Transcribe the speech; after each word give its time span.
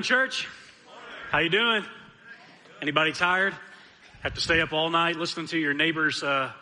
morning, 0.00 0.08
church. 0.08 0.48
How 1.30 1.40
you 1.40 1.50
doing? 1.50 1.84
Anybody 2.80 3.12
tired? 3.12 3.54
Have 4.22 4.32
to 4.32 4.40
stay 4.40 4.62
up 4.62 4.72
all 4.72 4.88
night 4.88 5.16
listening 5.16 5.46
to 5.48 5.58
your 5.58 5.74
neighbor's 5.74 6.22
uh, 6.22 6.52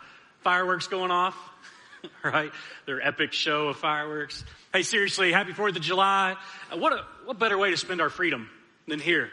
fireworks 0.41 0.87
going 0.87 1.09
off? 1.09 1.37
right? 2.23 2.51
Their 2.85 3.01
epic 3.01 3.31
show 3.31 3.69
of 3.69 3.77
fireworks. 3.77 4.43
Hey, 4.73 4.81
seriously, 4.81 5.31
happy 5.31 5.53
4th 5.53 5.77
of 5.77 5.81
July. 5.81 6.35
Uh, 6.69 6.79
what 6.79 6.91
a, 6.91 7.05
what 7.23 7.39
better 7.39 7.57
way 7.57 7.71
to 7.71 7.77
spend 7.77 8.01
our 8.01 8.09
freedom 8.09 8.49
than 8.89 8.99
here? 8.99 9.29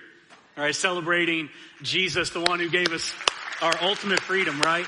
All 0.56 0.62
right, 0.62 0.72
celebrating 0.72 1.48
Jesus, 1.82 2.30
the 2.30 2.42
one 2.42 2.60
who 2.60 2.68
gave 2.68 2.92
us 2.92 3.12
our 3.60 3.74
ultimate 3.82 4.20
freedom, 4.20 4.60
right? 4.60 4.86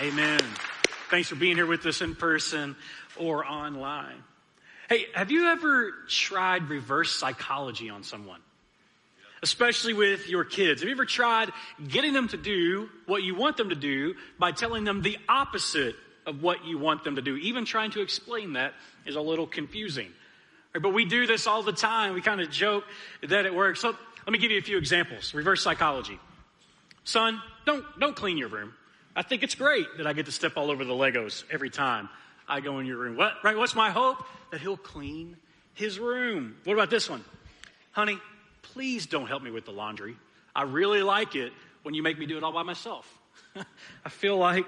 Amen. 0.00 0.40
Thanks 1.08 1.28
for 1.28 1.36
being 1.36 1.54
here 1.54 1.66
with 1.66 1.86
us 1.86 2.02
in 2.02 2.16
person 2.16 2.74
or 3.16 3.46
online. 3.46 4.24
Hey, 4.88 5.06
have 5.14 5.30
you 5.30 5.46
ever 5.48 5.92
tried 6.08 6.68
reverse 6.68 7.12
psychology 7.12 7.88
on 7.90 8.02
someone? 8.02 8.40
Especially 9.42 9.92
with 9.92 10.28
your 10.28 10.44
kids. 10.44 10.82
Have 10.82 10.88
you 10.88 10.94
ever 10.94 11.04
tried 11.04 11.50
getting 11.88 12.12
them 12.12 12.28
to 12.28 12.36
do 12.36 12.88
what 13.06 13.22
you 13.22 13.34
want 13.34 13.56
them 13.56 13.70
to 13.70 13.74
do 13.74 14.14
by 14.38 14.52
telling 14.52 14.84
them 14.84 15.02
the 15.02 15.18
opposite 15.28 15.96
of 16.26 16.42
what 16.42 16.64
you 16.64 16.78
want 16.78 17.04
them 17.04 17.16
to 17.16 17.22
do? 17.22 17.36
Even 17.36 17.64
trying 17.64 17.90
to 17.92 18.02
explain 18.02 18.52
that 18.52 18.74
is 19.04 19.16
a 19.16 19.20
little 19.20 19.46
confusing. 19.46 20.10
But 20.72 20.90
we 20.90 21.04
do 21.04 21.26
this 21.26 21.46
all 21.46 21.62
the 21.62 21.72
time. 21.72 22.14
We 22.14 22.20
kind 22.20 22.40
of 22.40 22.50
joke 22.50 22.84
that 23.28 23.46
it 23.46 23.54
works. 23.54 23.80
So 23.80 23.96
let 24.26 24.32
me 24.32 24.38
give 24.38 24.50
you 24.50 24.58
a 24.58 24.62
few 24.62 24.78
examples. 24.78 25.34
Reverse 25.34 25.62
psychology. 25.62 26.18
Son, 27.04 27.40
don't, 27.66 27.84
don't 27.98 28.14
clean 28.14 28.38
your 28.38 28.48
room. 28.48 28.72
I 29.14 29.22
think 29.22 29.42
it's 29.42 29.54
great 29.54 29.86
that 29.98 30.06
I 30.06 30.12
get 30.12 30.26
to 30.26 30.32
step 30.32 30.56
all 30.56 30.70
over 30.70 30.84
the 30.84 30.94
Legos 30.94 31.44
every 31.50 31.68
time 31.68 32.08
I 32.52 32.60
go 32.60 32.80
in 32.80 32.86
your 32.86 32.98
room. 32.98 33.16
What, 33.16 33.32
right? 33.42 33.56
What's 33.56 33.74
my 33.74 33.90
hope? 33.90 34.18
That 34.50 34.60
he'll 34.60 34.76
clean 34.76 35.38
his 35.72 35.98
room. 35.98 36.56
What 36.64 36.74
about 36.74 36.90
this 36.90 37.08
one? 37.08 37.24
Honey, 37.92 38.18
please 38.60 39.06
don't 39.06 39.26
help 39.26 39.42
me 39.42 39.50
with 39.50 39.64
the 39.64 39.70
laundry. 39.70 40.16
I 40.54 40.64
really 40.64 41.02
like 41.02 41.34
it 41.34 41.54
when 41.82 41.94
you 41.94 42.02
make 42.02 42.18
me 42.18 42.26
do 42.26 42.36
it 42.36 42.44
all 42.44 42.52
by 42.52 42.62
myself. 42.62 43.10
I 44.04 44.10
feel 44.10 44.36
like 44.36 44.66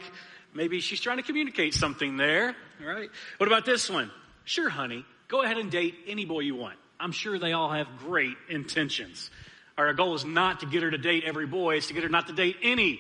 maybe 0.55 0.81
she's 0.81 0.99
trying 0.99 1.19
to 1.19 1.23
communicate 1.23 1.75
something 1.75 2.17
there, 2.17 2.57
right? 2.83 3.11
What 3.37 3.49
about 3.49 3.67
this 3.67 3.91
one? 3.91 4.11
Sure, 4.45 4.71
honey, 4.71 5.05
go 5.29 5.43
ahead 5.43 5.59
and 5.59 5.71
date 5.71 5.95
any 6.07 6.25
boy 6.25 6.41
you 6.41 6.55
want. 6.55 6.79
I'm 6.99 7.13
sure 7.13 7.39
they 7.39 7.53
all 7.53 7.71
have 7.71 7.87
great 7.99 8.37
intentions. 8.49 9.31
Our 9.77 9.93
goal 9.93 10.15
is 10.15 10.25
not 10.25 10.61
to 10.61 10.67
get 10.67 10.83
her 10.83 10.91
to 10.91 10.97
date 10.97 11.25
every 11.27 11.47
boy, 11.47 11.77
it's 11.77 11.89
to 11.89 11.93
get 11.95 12.03
her 12.03 12.09
not 12.09 12.29
to 12.29 12.33
date 12.33 12.57
any 12.63 12.99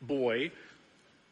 boy. 0.00 0.52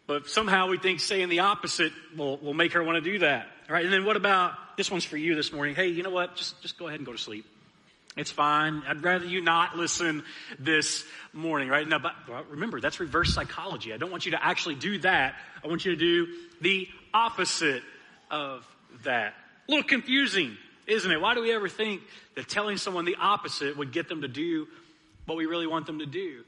But 0.08 0.26
somehow 0.26 0.68
we 0.68 0.78
think 0.78 1.00
saying 1.00 1.28
the 1.28 1.40
opposite 1.40 1.92
will, 2.16 2.38
will 2.38 2.54
make 2.54 2.72
her 2.72 2.82
want 2.82 2.96
to 2.96 3.12
do 3.12 3.18
that. 3.18 3.46
All 3.68 3.74
right. 3.74 3.84
And 3.84 3.92
then 3.92 4.06
what 4.06 4.16
about 4.16 4.54
this 4.78 4.90
one's 4.90 5.04
for 5.04 5.18
you 5.18 5.34
this 5.34 5.52
morning? 5.52 5.74
Hey, 5.74 5.88
you 5.88 6.02
know 6.02 6.10
what? 6.10 6.34
Just, 6.34 6.60
just 6.62 6.78
go 6.78 6.88
ahead 6.88 6.98
and 6.98 7.06
go 7.06 7.12
to 7.12 7.18
sleep. 7.18 7.44
It's 8.16 8.30
fine. 8.30 8.82
I'd 8.88 9.04
rather 9.04 9.26
you 9.26 9.42
not 9.42 9.76
listen 9.76 10.24
this 10.58 11.04
morning, 11.34 11.68
right? 11.68 11.86
Now, 11.86 11.98
but 11.98 12.14
remember, 12.48 12.80
that's 12.80 12.98
reverse 13.00 13.34
psychology. 13.34 13.92
I 13.92 13.98
don't 13.98 14.10
want 14.10 14.24
you 14.24 14.32
to 14.32 14.42
actually 14.42 14.76
do 14.76 14.98
that. 15.00 15.34
I 15.62 15.68
want 15.68 15.84
you 15.84 15.94
to 15.94 15.96
do 15.96 16.26
the 16.62 16.88
opposite 17.12 17.82
of 18.30 18.66
that. 19.04 19.34
A 19.68 19.70
little 19.70 19.86
confusing, 19.86 20.56
isn't 20.86 21.10
it? 21.10 21.20
Why 21.20 21.34
do 21.34 21.42
we 21.42 21.52
ever 21.52 21.68
think 21.68 22.00
that 22.34 22.48
telling 22.48 22.78
someone 22.78 23.04
the 23.04 23.16
opposite 23.20 23.76
would 23.76 23.92
get 23.92 24.08
them 24.08 24.22
to 24.22 24.28
do 24.28 24.68
what 25.26 25.36
we 25.36 25.44
really 25.44 25.66
want 25.66 25.86
them 25.86 25.98
to 25.98 26.06
do? 26.06 26.44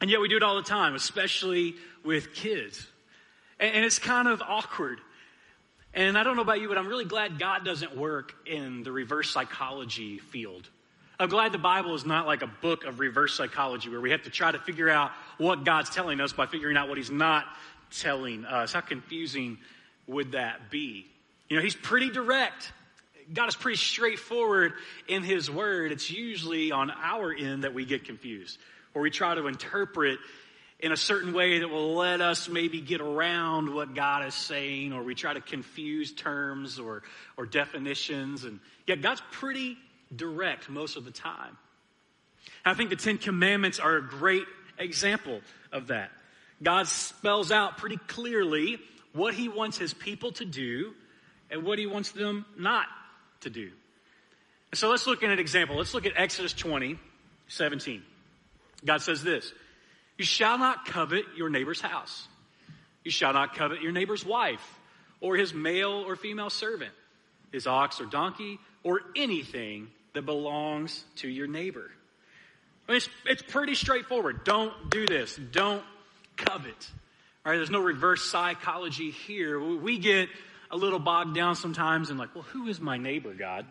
And 0.00 0.10
yet 0.10 0.20
we 0.20 0.28
do 0.28 0.36
it 0.36 0.42
all 0.42 0.56
the 0.56 0.62
time, 0.62 0.94
especially 0.94 1.74
with 2.04 2.34
kids. 2.34 2.86
And, 3.58 3.84
it's 3.84 3.98
kind 3.98 4.28
of 4.28 4.40
awkward. 4.40 5.00
And 5.92 6.16
I 6.16 6.22
don't 6.22 6.36
know 6.36 6.42
about 6.42 6.60
you, 6.60 6.68
but 6.68 6.78
I'm 6.78 6.86
really 6.86 7.04
glad 7.04 7.38
God 7.38 7.64
doesn't 7.64 7.96
work 7.96 8.32
in 8.46 8.84
the 8.84 8.92
reverse 8.92 9.30
psychology 9.30 10.18
field. 10.18 10.68
I'm 11.18 11.28
glad 11.28 11.50
the 11.50 11.58
Bible 11.58 11.96
is 11.96 12.06
not 12.06 12.26
like 12.26 12.42
a 12.42 12.46
book 12.46 12.84
of 12.84 13.00
reverse 13.00 13.34
psychology 13.34 13.88
where 13.88 14.00
we 14.00 14.12
have 14.12 14.22
to 14.22 14.30
try 14.30 14.52
to 14.52 14.58
figure 14.60 14.88
out 14.88 15.10
what 15.38 15.64
God's 15.64 15.90
telling 15.90 16.20
us 16.20 16.32
by 16.32 16.46
figuring 16.46 16.76
out 16.76 16.88
what 16.88 16.96
He's 16.96 17.10
not 17.10 17.44
telling 17.90 18.44
us. 18.44 18.72
How 18.72 18.80
confusing 18.80 19.58
would 20.06 20.32
that 20.32 20.70
be? 20.70 21.06
You 21.48 21.56
know, 21.56 21.62
He's 21.62 21.74
pretty 21.74 22.10
direct. 22.10 22.72
God 23.32 23.48
is 23.48 23.56
pretty 23.56 23.78
straightforward 23.78 24.74
in 25.08 25.24
His 25.24 25.50
Word. 25.50 25.90
It's 25.90 26.08
usually 26.08 26.70
on 26.70 26.92
our 26.92 27.34
end 27.34 27.64
that 27.64 27.74
we 27.74 27.84
get 27.84 28.04
confused 28.04 28.58
or 28.98 29.02
we 29.02 29.10
try 29.10 29.32
to 29.32 29.46
interpret 29.46 30.18
in 30.80 30.90
a 30.90 30.96
certain 30.96 31.32
way 31.32 31.60
that 31.60 31.68
will 31.68 31.94
let 31.94 32.20
us 32.20 32.48
maybe 32.48 32.80
get 32.80 33.00
around 33.00 33.72
what 33.72 33.94
God 33.94 34.26
is 34.26 34.34
saying, 34.34 34.92
or 34.92 35.04
we 35.04 35.14
try 35.14 35.32
to 35.32 35.40
confuse 35.40 36.12
terms 36.12 36.80
or, 36.80 37.04
or 37.36 37.46
definitions. 37.46 38.42
And 38.42 38.58
yet, 38.88 39.00
God's 39.00 39.22
pretty 39.30 39.78
direct 40.14 40.68
most 40.68 40.96
of 40.96 41.04
the 41.04 41.12
time. 41.12 41.56
I 42.64 42.74
think 42.74 42.90
the 42.90 42.96
Ten 42.96 43.18
Commandments 43.18 43.78
are 43.78 43.98
a 43.98 44.02
great 44.02 44.46
example 44.80 45.42
of 45.70 45.86
that. 45.88 46.10
God 46.60 46.88
spells 46.88 47.52
out 47.52 47.78
pretty 47.78 47.98
clearly 48.08 48.78
what 49.12 49.32
He 49.32 49.48
wants 49.48 49.78
His 49.78 49.94
people 49.94 50.32
to 50.32 50.44
do 50.44 50.92
and 51.52 51.62
what 51.62 51.78
He 51.78 51.86
wants 51.86 52.10
them 52.10 52.46
not 52.58 52.86
to 53.42 53.50
do. 53.50 53.70
So 54.74 54.90
let's 54.90 55.06
look 55.06 55.22
at 55.22 55.30
an 55.30 55.38
example. 55.38 55.76
Let's 55.76 55.94
look 55.94 56.04
at 56.04 56.14
Exodus 56.16 56.52
20, 56.52 56.98
17. 57.46 58.02
God 58.84 59.02
says 59.02 59.22
this 59.22 59.52
You 60.16 60.24
shall 60.24 60.58
not 60.58 60.86
covet 60.86 61.24
your 61.36 61.50
neighbor's 61.50 61.80
house. 61.80 62.26
You 63.04 63.10
shall 63.10 63.32
not 63.32 63.54
covet 63.54 63.80
your 63.80 63.92
neighbor's 63.92 64.24
wife, 64.24 64.78
or 65.20 65.36
his 65.36 65.54
male 65.54 66.04
or 66.06 66.16
female 66.16 66.50
servant, 66.50 66.92
his 67.52 67.66
ox 67.66 68.00
or 68.00 68.06
donkey, 68.06 68.58
or 68.82 69.00
anything 69.16 69.88
that 70.14 70.22
belongs 70.22 71.04
to 71.16 71.28
your 71.28 71.46
neighbor. 71.46 71.90
I 72.88 72.92
mean, 72.92 72.96
it's, 72.96 73.08
it's 73.26 73.42
pretty 73.42 73.74
straightforward. 73.74 74.44
Don't 74.44 74.90
do 74.90 75.06
this. 75.06 75.38
Don't 75.52 75.82
covet. 76.36 76.90
All 77.44 77.52
right, 77.52 77.56
there's 77.56 77.70
no 77.70 77.80
reverse 77.80 78.24
psychology 78.24 79.10
here. 79.10 79.60
We 79.60 79.98
get 79.98 80.28
a 80.70 80.76
little 80.76 80.98
bogged 80.98 81.34
down 81.34 81.54
sometimes 81.54 82.10
and 82.10 82.18
like, 82.18 82.34
well, 82.34 82.44
who 82.44 82.68
is 82.68 82.80
my 82.80 82.98
neighbor, 82.98 83.32
God? 83.34 83.66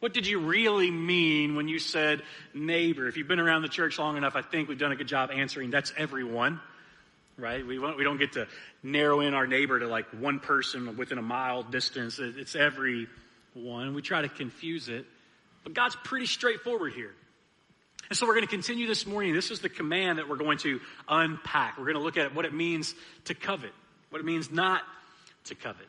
What 0.00 0.14
did 0.14 0.26
you 0.26 0.38
really 0.38 0.90
mean 0.90 1.56
when 1.56 1.66
you 1.66 1.78
said 1.78 2.22
neighbor? 2.54 3.08
If 3.08 3.16
you've 3.16 3.26
been 3.26 3.40
around 3.40 3.62
the 3.62 3.68
church 3.68 3.98
long 3.98 4.16
enough, 4.16 4.36
I 4.36 4.42
think 4.42 4.68
we've 4.68 4.78
done 4.78 4.92
a 4.92 4.96
good 4.96 5.08
job 5.08 5.30
answering 5.32 5.70
that's 5.70 5.92
everyone, 5.96 6.60
right? 7.36 7.66
We, 7.66 7.78
we 7.78 8.04
don't 8.04 8.18
get 8.18 8.32
to 8.34 8.46
narrow 8.82 9.20
in 9.20 9.34
our 9.34 9.46
neighbor 9.46 9.80
to 9.80 9.88
like 9.88 10.06
one 10.10 10.38
person 10.38 10.96
within 10.96 11.18
a 11.18 11.22
mile 11.22 11.64
distance. 11.64 12.20
It's 12.20 12.54
everyone. 12.54 13.08
We 13.94 14.02
try 14.02 14.22
to 14.22 14.28
confuse 14.28 14.88
it. 14.88 15.04
But 15.64 15.74
God's 15.74 15.96
pretty 16.04 16.26
straightforward 16.26 16.92
here. 16.92 17.14
And 18.08 18.16
so 18.16 18.26
we're 18.26 18.34
going 18.34 18.46
to 18.46 18.50
continue 18.50 18.86
this 18.86 19.04
morning. 19.04 19.34
This 19.34 19.50
is 19.50 19.60
the 19.60 19.68
command 19.68 20.18
that 20.18 20.28
we're 20.28 20.36
going 20.36 20.58
to 20.58 20.80
unpack. 21.08 21.76
We're 21.76 21.84
going 21.84 21.96
to 21.96 22.02
look 22.02 22.16
at 22.16 22.34
what 22.34 22.44
it 22.44 22.54
means 22.54 22.94
to 23.24 23.34
covet, 23.34 23.72
what 24.10 24.20
it 24.20 24.24
means 24.24 24.50
not 24.50 24.82
to 25.44 25.54
covet. 25.56 25.86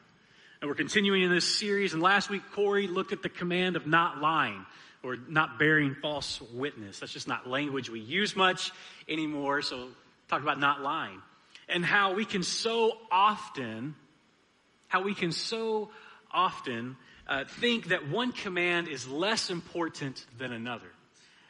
And 0.61 0.69
we're 0.69 0.75
continuing 0.75 1.23
in 1.23 1.31
this 1.31 1.45
series. 1.57 1.93
And 1.93 2.01
last 2.01 2.29
week, 2.29 2.41
Corey 2.53 2.87
looked 2.87 3.13
at 3.13 3.23
the 3.23 3.29
command 3.29 3.75
of 3.77 3.87
not 3.87 4.19
lying 4.19 4.65
or 5.03 5.15
not 5.29 5.57
bearing 5.57 5.95
false 6.01 6.41
witness. 6.53 6.99
That's 6.99 7.13
just 7.13 7.29
not 7.29 7.47
language 7.47 7.89
we 7.89 8.01
use 8.01 8.35
much 8.35 8.71
anymore. 9.07 9.61
So, 9.61 9.87
talk 10.27 10.41
about 10.41 10.59
not 10.59 10.81
lying 10.81 11.21
and 11.69 11.85
how 11.85 12.13
we 12.13 12.25
can 12.25 12.43
so 12.43 12.97
often, 13.09 13.95
how 14.87 15.01
we 15.03 15.13
can 15.13 15.31
so 15.31 15.91
often 16.31 16.97
uh, 17.27 17.45
think 17.45 17.89
that 17.89 18.09
one 18.09 18.31
command 18.31 18.87
is 18.87 19.07
less 19.07 19.49
important 19.49 20.25
than 20.37 20.51
another, 20.51 20.91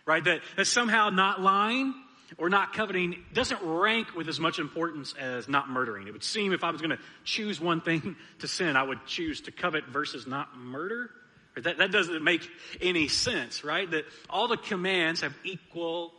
right? 0.06 0.24
That, 0.24 0.42
that 0.58 0.66
somehow 0.66 1.10
not 1.10 1.42
lying 1.42 1.94
or 2.38 2.50
not 2.50 2.74
coveting 2.74 3.24
doesn't 3.34 3.62
rank 3.64 4.16
with 4.16 4.28
as 4.28 4.40
much 4.40 4.60
importance 4.60 5.14
as 5.20 5.48
not 5.48 5.70
murdering. 5.70 6.08
It 6.08 6.14
would 6.14 6.24
seem 6.24 6.54
if 6.54 6.64
I 6.64 6.72
was 6.72 6.82
going 6.82 6.92
to 6.92 7.00
choose 7.24 7.60
one 7.60 7.82
thing 7.82 8.16
to 8.40 8.48
sin, 8.48 8.76
I 8.76 8.84
would 8.84 9.06
choose 9.06 9.42
to 9.42 9.52
covet 9.52 9.86
versus 9.86 10.28
not 10.28 10.58
murder. 10.58 11.10
That, 11.56 11.80
that 11.80 11.92
doesn't 11.92 12.24
make 12.24 12.48
any 12.82 13.08
sense, 13.08 13.64
right? 13.64 13.90
That 13.90 14.06
all 14.30 14.48
the 14.48 14.58
commands 14.58 15.22
have 15.22 15.34
equal 15.44 16.14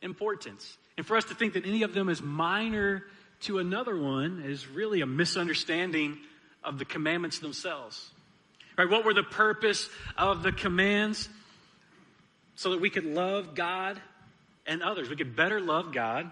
importance. 0.00 0.78
And 0.96 1.04
for 1.04 1.16
us 1.16 1.24
to 1.26 1.34
think 1.34 1.54
that 1.54 1.66
any 1.66 1.82
of 1.82 1.92
them 1.92 2.08
is 2.08 2.22
minor 2.22 3.04
to 3.42 3.58
another 3.58 3.96
one 3.96 4.42
is 4.46 4.66
really 4.66 5.02
a 5.02 5.06
misunderstanding 5.06 6.18
of 6.64 6.78
the 6.78 6.84
commandments 6.84 7.40
themselves. 7.40 8.10
Right? 8.78 8.88
What 8.88 9.04
were 9.04 9.14
the 9.14 9.22
purpose 9.22 9.88
of 10.16 10.42
the 10.42 10.52
commands? 10.52 11.28
So 12.54 12.70
that 12.70 12.80
we 12.80 12.88
could 12.88 13.04
love 13.04 13.54
God 13.54 14.00
and 14.66 14.82
others. 14.82 15.08
We 15.08 15.16
could 15.16 15.36
better 15.36 15.60
love 15.60 15.92
God 15.92 16.30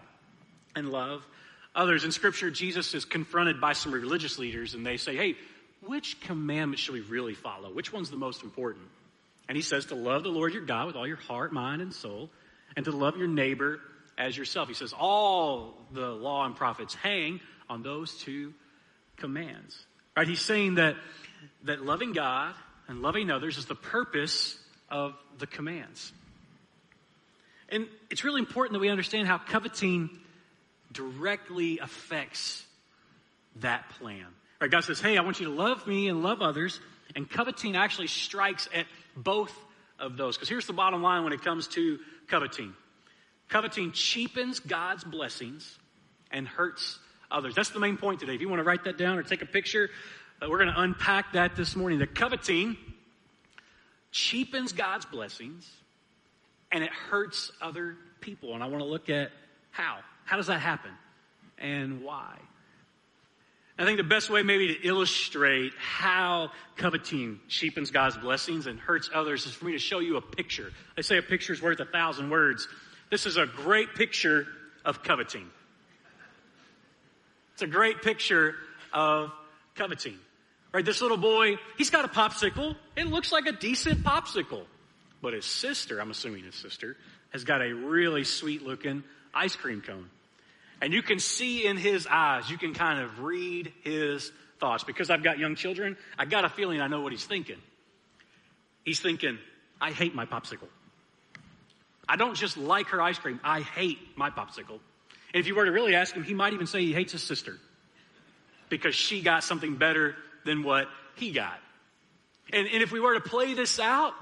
and 0.75 0.91
love 0.91 1.25
others. 1.75 2.05
In 2.05 2.13
Scripture, 2.13 2.51
Jesus 2.51 2.95
is 2.95 3.05
confronted 3.05 3.61
by 3.61 3.73
some 3.73 3.93
religious 3.93 4.39
leaders, 4.39 4.75
and 4.75 4.85
they 4.85 4.97
say, 4.97 5.17
Hey, 5.17 5.37
which 5.81 6.21
commandment 6.21 6.79
should 6.79 6.95
we 6.95 7.01
really 7.03 7.35
follow? 7.35 7.73
Which 7.73 7.93
one's 7.93 8.11
the 8.11 8.17
most 8.17 8.43
important? 8.43 8.87
And 9.49 9.57
he 9.57 9.63
says 9.63 9.87
to 9.87 9.95
love 9.95 10.23
the 10.23 10.31
Lord 10.31 10.55
your 10.55 10.65
God 10.65 10.87
with 10.87 10.97
all 10.97 11.07
your 11.07 11.17
heart, 11.17 11.53
mind, 11.53 11.83
and 11.83 11.93
soul, 11.93 12.31
and 12.77 12.85
to 12.87 12.93
love 12.93 13.17
your 13.17 13.29
neighbor 13.29 13.81
as 14.17 14.37
yourself. 14.37 14.69
He 14.69 14.75
says 14.75 14.95
all 14.99 15.75
the 15.93 16.09
law 16.09 16.47
and 16.47 16.57
prophets 16.57 16.95
hang 16.95 17.41
on 17.69 17.83
those 17.83 18.17
two 18.17 18.55
commands. 19.17 19.85
Right? 20.17 20.27
He's 20.27 20.41
saying 20.41 20.77
that, 20.77 20.97
that 21.65 21.85
loving 21.85 22.13
God 22.13 22.55
and 22.89 23.03
loving 23.03 23.31
others 23.31 23.59
is 23.59 23.67
the 23.67 23.75
purpose 23.75 24.59
of 24.89 25.15
the 25.39 25.47
commands. 25.47 26.13
And 27.75 27.89
it's 28.09 28.23
really 28.23 28.39
important 28.39 28.75
that 28.75 28.79
we 28.79 28.89
understand 28.89 29.27
how 29.27 29.37
coveting 29.37 30.09
directly 30.93 31.81
affects 31.81 32.65
that 33.57 33.91
plan. 33.99 34.27
Right? 34.61 34.71
God 34.71 34.85
says, 34.85 35.01
hey, 35.01 35.19
I 35.19 35.23
want 35.23 35.41
you 35.41 35.47
to 35.47 35.53
love 35.53 35.85
me 35.85 36.09
and 36.09 36.23
love 36.23 36.41
others. 36.41 36.81
And 37.17 37.29
coveting 37.29 37.75
actually 37.75 38.07
strikes 38.07 38.69
at 38.73 38.87
both 39.17 39.53
of 39.99 40.17
those. 40.17 40.37
Because 40.37 40.49
here's 40.49 40.69
the 40.69 40.73
bottom 40.73 41.03
line 41.03 41.25
when 41.25 41.33
it 41.33 41.43
comes 41.43 41.69
to 41.69 41.99
coveting 42.29 42.73
coveting 43.49 43.93
cheapens 43.93 44.59
God's 44.61 45.05
blessings 45.05 45.79
and 46.31 46.49
hurts 46.49 46.99
others. 47.31 47.55
That's 47.55 47.71
the 47.71 47.81
main 47.81 47.97
point 47.99 48.21
today. 48.21 48.35
If 48.35 48.41
you 48.41 48.49
want 48.49 48.61
to 48.61 48.65
write 48.65 48.85
that 48.85 48.97
down 48.97 49.19
or 49.19 49.23
take 49.23 49.43
a 49.43 49.47
picture, 49.47 49.91
uh, 50.41 50.49
we're 50.49 50.59
going 50.59 50.73
to 50.73 50.81
unpack 50.81 51.33
that 51.35 51.55
this 51.55 51.77
morning. 51.77 51.99
The 51.99 52.07
coveting 52.07 52.77
cheapens 54.13 54.73
God's 54.73 55.05
blessings 55.05 55.71
and 56.75 56.83
it 56.83 56.91
hurts 56.91 57.53
other 57.63 57.97
people. 58.21 58.53
And 58.53 58.63
I 58.63 58.67
want 58.67 58.81
to 58.81 58.89
look 58.89 59.09
at 59.09 59.31
how. 59.71 59.99
How 60.25 60.37
does 60.37 60.49
that 60.49 60.61
happen? 60.61 60.91
And 61.57 62.03
why? 62.03 62.37
I 63.79 63.85
think 63.85 63.97
the 63.97 64.05
best 64.05 64.29
way 64.29 64.43
maybe 64.43 64.75
to 64.75 64.87
illustrate 64.87 65.73
how 65.79 66.51
coveting 66.77 67.41
cheapens 67.49 67.91
God's 67.91 68.17
blessings 68.17 68.67
and 68.67 68.79
hurts 68.79 69.09
others 69.15 69.47
is 69.47 69.55
for 69.55 69.67
me 69.67 69.73
to 69.73 69.79
show 69.79 70.01
you 70.01 70.17
a 70.17 70.21
picture. 70.21 70.73
They 70.97 71.03
say 71.03 71.17
a 71.17 71.23
picture 71.23 71.53
is 71.53 71.63
worth 71.63 71.81
a 71.81 71.85
thousand 71.85 72.29
words. 72.29 72.69
This 73.11 73.25
is 73.25 73.37
a 73.37 73.47
great 73.47 73.95
picture 73.95 74.47
of 74.85 75.03
coveting. 75.03 75.49
It's 77.55 77.63
a 77.63 77.69
great 77.69 78.03
picture 78.03 78.57
of 78.93 79.33
coveting. 79.77 80.19
Right, 80.73 80.85
this 80.85 81.01
little 81.01 81.17
boy, 81.17 81.57
he's 81.79 81.91
got 81.91 82.05
a 82.05 82.09
popsicle. 82.09 82.75
It 82.97 83.07
looks 83.07 83.31
like 83.31 83.47
a 83.47 83.53
decent 83.53 84.03
popsicle. 84.03 84.65
But 85.25 85.33
his 85.33 85.47
sister, 85.47 86.03
I'm 86.03 86.11
assuming 86.11 86.45
his 86.45 86.55
sister, 86.55 86.99
has 87.31 87.45
got 87.45 87.63
a 87.63 87.73
really 87.73 88.25
sweet 88.25 88.63
looking 88.63 89.03
ice 89.33 89.57
cream 89.57 89.81
cone. 89.81 90.11
And 90.83 90.93
you 90.93 91.01
can 91.01 91.19
see 91.19 91.65
in 91.65 91.79
his 91.79 92.07
eyes, 92.07 92.51
you 92.51 92.59
can 92.59 92.75
kind 92.75 93.01
of 93.01 93.21
read 93.21 93.73
his 93.85 94.31
thoughts. 94.61 94.85
Because 94.85 95.09
I've 95.09 95.23
got 95.23 95.39
young 95.39 95.55
children, 95.55 95.97
I 96.19 96.27
got 96.27 96.45
a 96.45 96.51
feeling 96.51 96.83
I 96.83 96.89
know 96.89 97.01
what 97.01 97.11
he's 97.11 97.25
thinking. 97.25 97.57
He's 98.85 99.01
thinking, 99.01 99.39
I 99.81 99.93
hate 99.93 100.15
my 100.15 100.27
popsicle. 100.27 100.69
I 102.07 102.17
don't 102.17 102.35
just 102.35 102.59
like 102.59 102.89
her 102.89 103.01
ice 103.01 103.19
cream, 103.19 103.41
I 103.43 103.63
hate 103.63 103.99
my 104.17 104.29
popsicle. 104.29 104.79
And 105.33 105.41
if 105.41 105.47
you 105.47 105.55
were 105.55 105.65
to 105.65 105.73
really 105.73 105.95
ask 105.95 106.15
him, 106.15 106.23
he 106.23 106.35
might 106.35 106.53
even 106.53 106.67
say 106.67 106.85
he 106.85 106.93
hates 106.93 107.13
his 107.13 107.23
sister 107.23 107.57
because 108.69 108.95
she 108.95 109.23
got 109.23 109.43
something 109.43 109.77
better 109.77 110.17
than 110.45 110.63
what 110.65 110.87
he 111.15 111.33
got. 111.33 111.59
And, 112.53 112.69
and 112.69 112.83
if 112.83 112.93
we 112.93 113.01
were 113.01 113.15
to 113.15 113.27
play 113.27 113.55
this 113.55 113.81
out, 113.81 114.13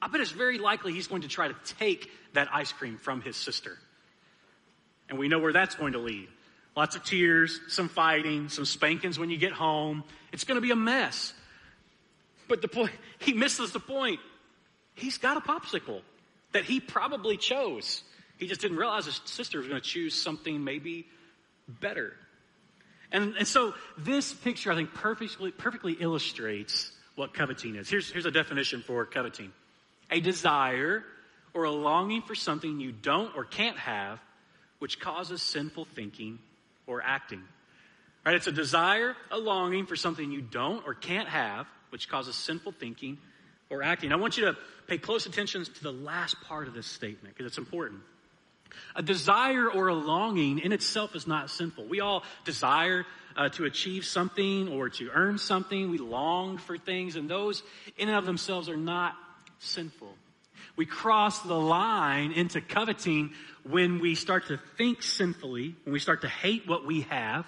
I 0.00 0.08
bet 0.08 0.20
it's 0.20 0.30
very 0.30 0.58
likely 0.58 0.92
he's 0.92 1.06
going 1.06 1.22
to 1.22 1.28
try 1.28 1.48
to 1.48 1.54
take 1.78 2.10
that 2.34 2.48
ice 2.52 2.72
cream 2.72 2.98
from 2.98 3.20
his 3.20 3.36
sister. 3.36 3.76
And 5.08 5.18
we 5.18 5.28
know 5.28 5.38
where 5.38 5.52
that's 5.52 5.74
going 5.74 5.94
to 5.94 5.98
lead. 5.98 6.28
Lots 6.76 6.94
of 6.94 7.04
tears, 7.04 7.60
some 7.68 7.88
fighting, 7.88 8.48
some 8.48 8.64
spankings 8.64 9.18
when 9.18 9.30
you 9.30 9.38
get 9.38 9.52
home. 9.52 10.04
It's 10.32 10.44
going 10.44 10.56
to 10.56 10.60
be 10.60 10.70
a 10.70 10.76
mess. 10.76 11.32
But 12.46 12.62
the 12.62 12.68
point, 12.68 12.92
he 13.18 13.32
misses 13.32 13.72
the 13.72 13.80
point. 13.80 14.20
He's 14.94 15.18
got 15.18 15.36
a 15.36 15.40
popsicle 15.40 16.02
that 16.52 16.64
he 16.64 16.80
probably 16.80 17.36
chose. 17.36 18.02
He 18.38 18.46
just 18.46 18.60
didn't 18.60 18.76
realize 18.76 19.06
his 19.06 19.20
sister 19.24 19.58
was 19.58 19.66
going 19.66 19.80
to 19.80 19.86
choose 19.86 20.14
something 20.14 20.62
maybe 20.62 21.06
better. 21.68 22.14
And, 23.10 23.34
and 23.36 23.48
so 23.48 23.74
this 23.96 24.32
picture, 24.32 24.70
I 24.70 24.74
think, 24.74 24.94
perfectly, 24.94 25.50
perfectly 25.50 25.94
illustrates 25.94 26.92
what 27.16 27.34
coveting 27.34 27.74
is. 27.76 27.88
Here's, 27.88 28.10
here's 28.10 28.26
a 28.26 28.30
definition 28.30 28.82
for 28.82 29.04
coveting. 29.04 29.52
A 30.10 30.20
desire 30.20 31.04
or 31.54 31.64
a 31.64 31.70
longing 31.70 32.22
for 32.22 32.34
something 32.34 32.80
you 32.80 32.92
don't 32.92 33.34
or 33.36 33.44
can't 33.44 33.76
have, 33.76 34.20
which 34.78 35.00
causes 35.00 35.42
sinful 35.42 35.86
thinking 35.94 36.38
or 36.86 37.02
acting. 37.02 37.42
Right? 38.24 38.34
It's 38.34 38.46
a 38.46 38.52
desire, 38.52 39.16
a 39.30 39.38
longing 39.38 39.86
for 39.86 39.96
something 39.96 40.30
you 40.30 40.42
don't 40.42 40.86
or 40.86 40.94
can't 40.94 41.28
have, 41.28 41.66
which 41.90 42.08
causes 42.08 42.36
sinful 42.36 42.72
thinking 42.72 43.18
or 43.70 43.82
acting. 43.82 44.12
I 44.12 44.16
want 44.16 44.36
you 44.36 44.46
to 44.46 44.56
pay 44.86 44.98
close 44.98 45.26
attention 45.26 45.64
to 45.64 45.82
the 45.82 45.92
last 45.92 46.40
part 46.42 46.68
of 46.68 46.74
this 46.74 46.86
statement 46.86 47.34
because 47.34 47.46
it's 47.46 47.58
important. 47.58 48.00
A 48.94 49.02
desire 49.02 49.70
or 49.70 49.88
a 49.88 49.94
longing 49.94 50.58
in 50.58 50.72
itself 50.72 51.16
is 51.16 51.26
not 51.26 51.50
sinful. 51.50 51.86
We 51.86 52.00
all 52.00 52.22
desire 52.44 53.06
uh, 53.36 53.48
to 53.50 53.64
achieve 53.64 54.04
something 54.04 54.68
or 54.68 54.90
to 54.90 55.10
earn 55.12 55.38
something. 55.38 55.90
We 55.90 55.98
long 55.98 56.58
for 56.58 56.76
things, 56.76 57.16
and 57.16 57.30
those 57.30 57.62
in 57.96 58.08
and 58.08 58.18
of 58.18 58.26
themselves 58.26 58.68
are 58.68 58.76
not 58.76 59.14
sinful. 59.58 60.14
We 60.76 60.86
cross 60.86 61.40
the 61.40 61.58
line 61.58 62.32
into 62.32 62.60
coveting 62.60 63.32
when 63.64 63.98
we 63.98 64.14
start 64.14 64.46
to 64.48 64.58
think 64.76 65.02
sinfully, 65.02 65.74
when 65.84 65.92
we 65.92 65.98
start 65.98 66.22
to 66.22 66.28
hate 66.28 66.68
what 66.68 66.86
we 66.86 67.02
have 67.02 67.46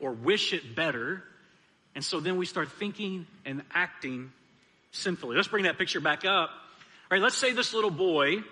or 0.00 0.12
wish 0.12 0.52
it 0.52 0.74
better. 0.74 1.22
And 1.94 2.04
so 2.04 2.20
then 2.20 2.36
we 2.36 2.46
start 2.46 2.70
thinking 2.72 3.26
and 3.44 3.62
acting 3.72 4.32
sinfully. 4.90 5.36
Let's 5.36 5.48
bring 5.48 5.64
that 5.64 5.78
picture 5.78 6.00
back 6.00 6.24
up. 6.24 6.50
All 6.50 7.16
right, 7.16 7.22
let's 7.22 7.36
say 7.36 7.52
this 7.52 7.72
little 7.72 7.90
boy 7.90 8.42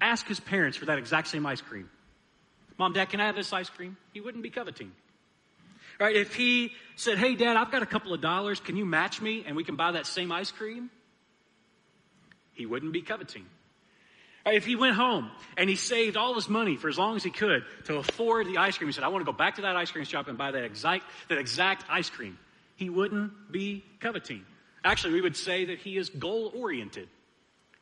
asked 0.00 0.26
his 0.26 0.40
parents 0.40 0.76
for 0.76 0.86
that 0.86 0.98
exact 0.98 1.28
same 1.28 1.46
ice 1.46 1.60
cream. 1.60 1.88
Mom, 2.76 2.92
Dad, 2.92 3.08
can 3.08 3.20
I 3.20 3.26
have 3.26 3.36
this 3.36 3.52
ice 3.52 3.70
cream? 3.70 3.96
He 4.12 4.20
wouldn't 4.20 4.42
be 4.42 4.50
coveting. 4.50 4.90
Right? 6.00 6.16
If 6.16 6.34
he 6.34 6.72
said, 6.96 7.18
Hey, 7.18 7.36
Dad, 7.36 7.56
I've 7.56 7.70
got 7.70 7.82
a 7.82 7.86
couple 7.86 8.12
of 8.12 8.20
dollars. 8.20 8.58
Can 8.58 8.76
you 8.76 8.84
match 8.84 9.22
me 9.22 9.44
and 9.46 9.54
we 9.54 9.62
can 9.62 9.76
buy 9.76 9.92
that 9.92 10.06
same 10.06 10.32
ice 10.32 10.50
cream? 10.50 10.90
He 12.54 12.66
wouldn't 12.66 12.92
be 12.92 13.02
coveting. 13.02 13.46
Uh, 14.46 14.50
if 14.50 14.66
he 14.66 14.76
went 14.76 14.94
home 14.96 15.30
and 15.56 15.70
he 15.70 15.76
saved 15.76 16.16
all 16.16 16.34
his 16.34 16.48
money 16.48 16.76
for 16.76 16.88
as 16.88 16.98
long 16.98 17.16
as 17.16 17.24
he 17.24 17.30
could 17.30 17.64
to 17.84 17.96
afford 17.96 18.46
the 18.46 18.58
ice 18.58 18.76
cream, 18.76 18.88
he 18.88 18.92
said, 18.92 19.04
I 19.04 19.08
want 19.08 19.24
to 19.24 19.30
go 19.30 19.36
back 19.36 19.56
to 19.56 19.62
that 19.62 19.76
ice 19.76 19.90
cream 19.90 20.04
shop 20.04 20.28
and 20.28 20.36
buy 20.36 20.50
that 20.50 20.64
exact, 20.64 21.04
that 21.28 21.38
exact 21.38 21.84
ice 21.88 22.10
cream. 22.10 22.38
He 22.76 22.90
wouldn't 22.90 23.52
be 23.52 23.84
coveting. 24.00 24.44
Actually, 24.84 25.14
we 25.14 25.22
would 25.22 25.36
say 25.36 25.66
that 25.66 25.78
he 25.78 25.96
is 25.96 26.10
goal 26.10 26.52
oriented. 26.54 27.08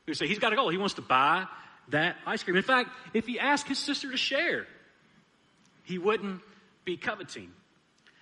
We 0.06 0.12
would 0.12 0.16
say 0.16 0.28
he's 0.28 0.38
got 0.38 0.52
a 0.52 0.56
goal. 0.56 0.68
He 0.68 0.78
wants 0.78 0.94
to 0.94 1.02
buy 1.02 1.46
that 1.88 2.16
ice 2.26 2.42
cream. 2.42 2.56
In 2.56 2.62
fact, 2.62 2.90
if 3.12 3.26
he 3.26 3.40
asked 3.40 3.66
his 3.66 3.78
sister 3.78 4.10
to 4.10 4.16
share, 4.16 4.66
he 5.84 5.98
wouldn't 5.98 6.40
be 6.84 6.96
coveting. 6.96 7.50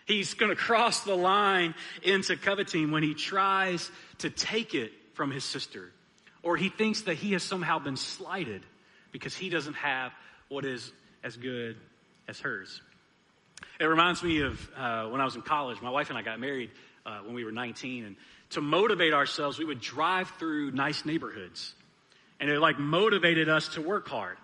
He's 0.06 0.34
going 0.34 0.50
to 0.50 0.56
cross 0.56 1.04
the 1.04 1.14
line 1.14 1.74
into 2.02 2.36
coveting 2.36 2.90
when 2.90 3.02
he 3.02 3.14
tries 3.14 3.90
to 4.18 4.30
take 4.30 4.74
it 4.74 4.92
from 5.14 5.30
his 5.30 5.44
sister, 5.44 5.92
or 6.42 6.56
he 6.56 6.68
thinks 6.68 7.02
that 7.02 7.14
he 7.14 7.32
has 7.32 7.42
somehow 7.42 7.78
been 7.78 7.96
slighted 7.96 8.62
because 9.12 9.36
he 9.36 9.50
doesn't 9.50 9.74
have 9.74 10.12
what 10.48 10.64
is 10.64 10.92
as 11.22 11.36
good 11.36 11.76
as 12.28 12.40
hers. 12.40 12.80
It 13.78 13.84
reminds 13.84 14.22
me 14.22 14.40
of 14.40 14.70
uh, 14.76 15.08
when 15.08 15.20
I 15.20 15.24
was 15.24 15.36
in 15.36 15.42
college. 15.42 15.80
My 15.82 15.90
wife 15.90 16.08
and 16.08 16.18
I 16.18 16.22
got 16.22 16.40
married 16.40 16.70
uh, 17.04 17.18
when 17.24 17.34
we 17.34 17.44
were 17.44 17.52
19, 17.52 18.04
and 18.04 18.16
to 18.50 18.60
motivate 18.60 19.12
ourselves, 19.12 19.58
we 19.58 19.64
would 19.64 19.80
drive 19.80 20.30
through 20.38 20.72
nice 20.72 21.04
neighborhoods 21.04 21.74
and 22.40 22.50
it 22.50 22.58
like 22.58 22.78
motivated 22.78 23.48
us 23.48 23.68
to 23.68 23.82
work 23.82 24.08
hard. 24.08 24.38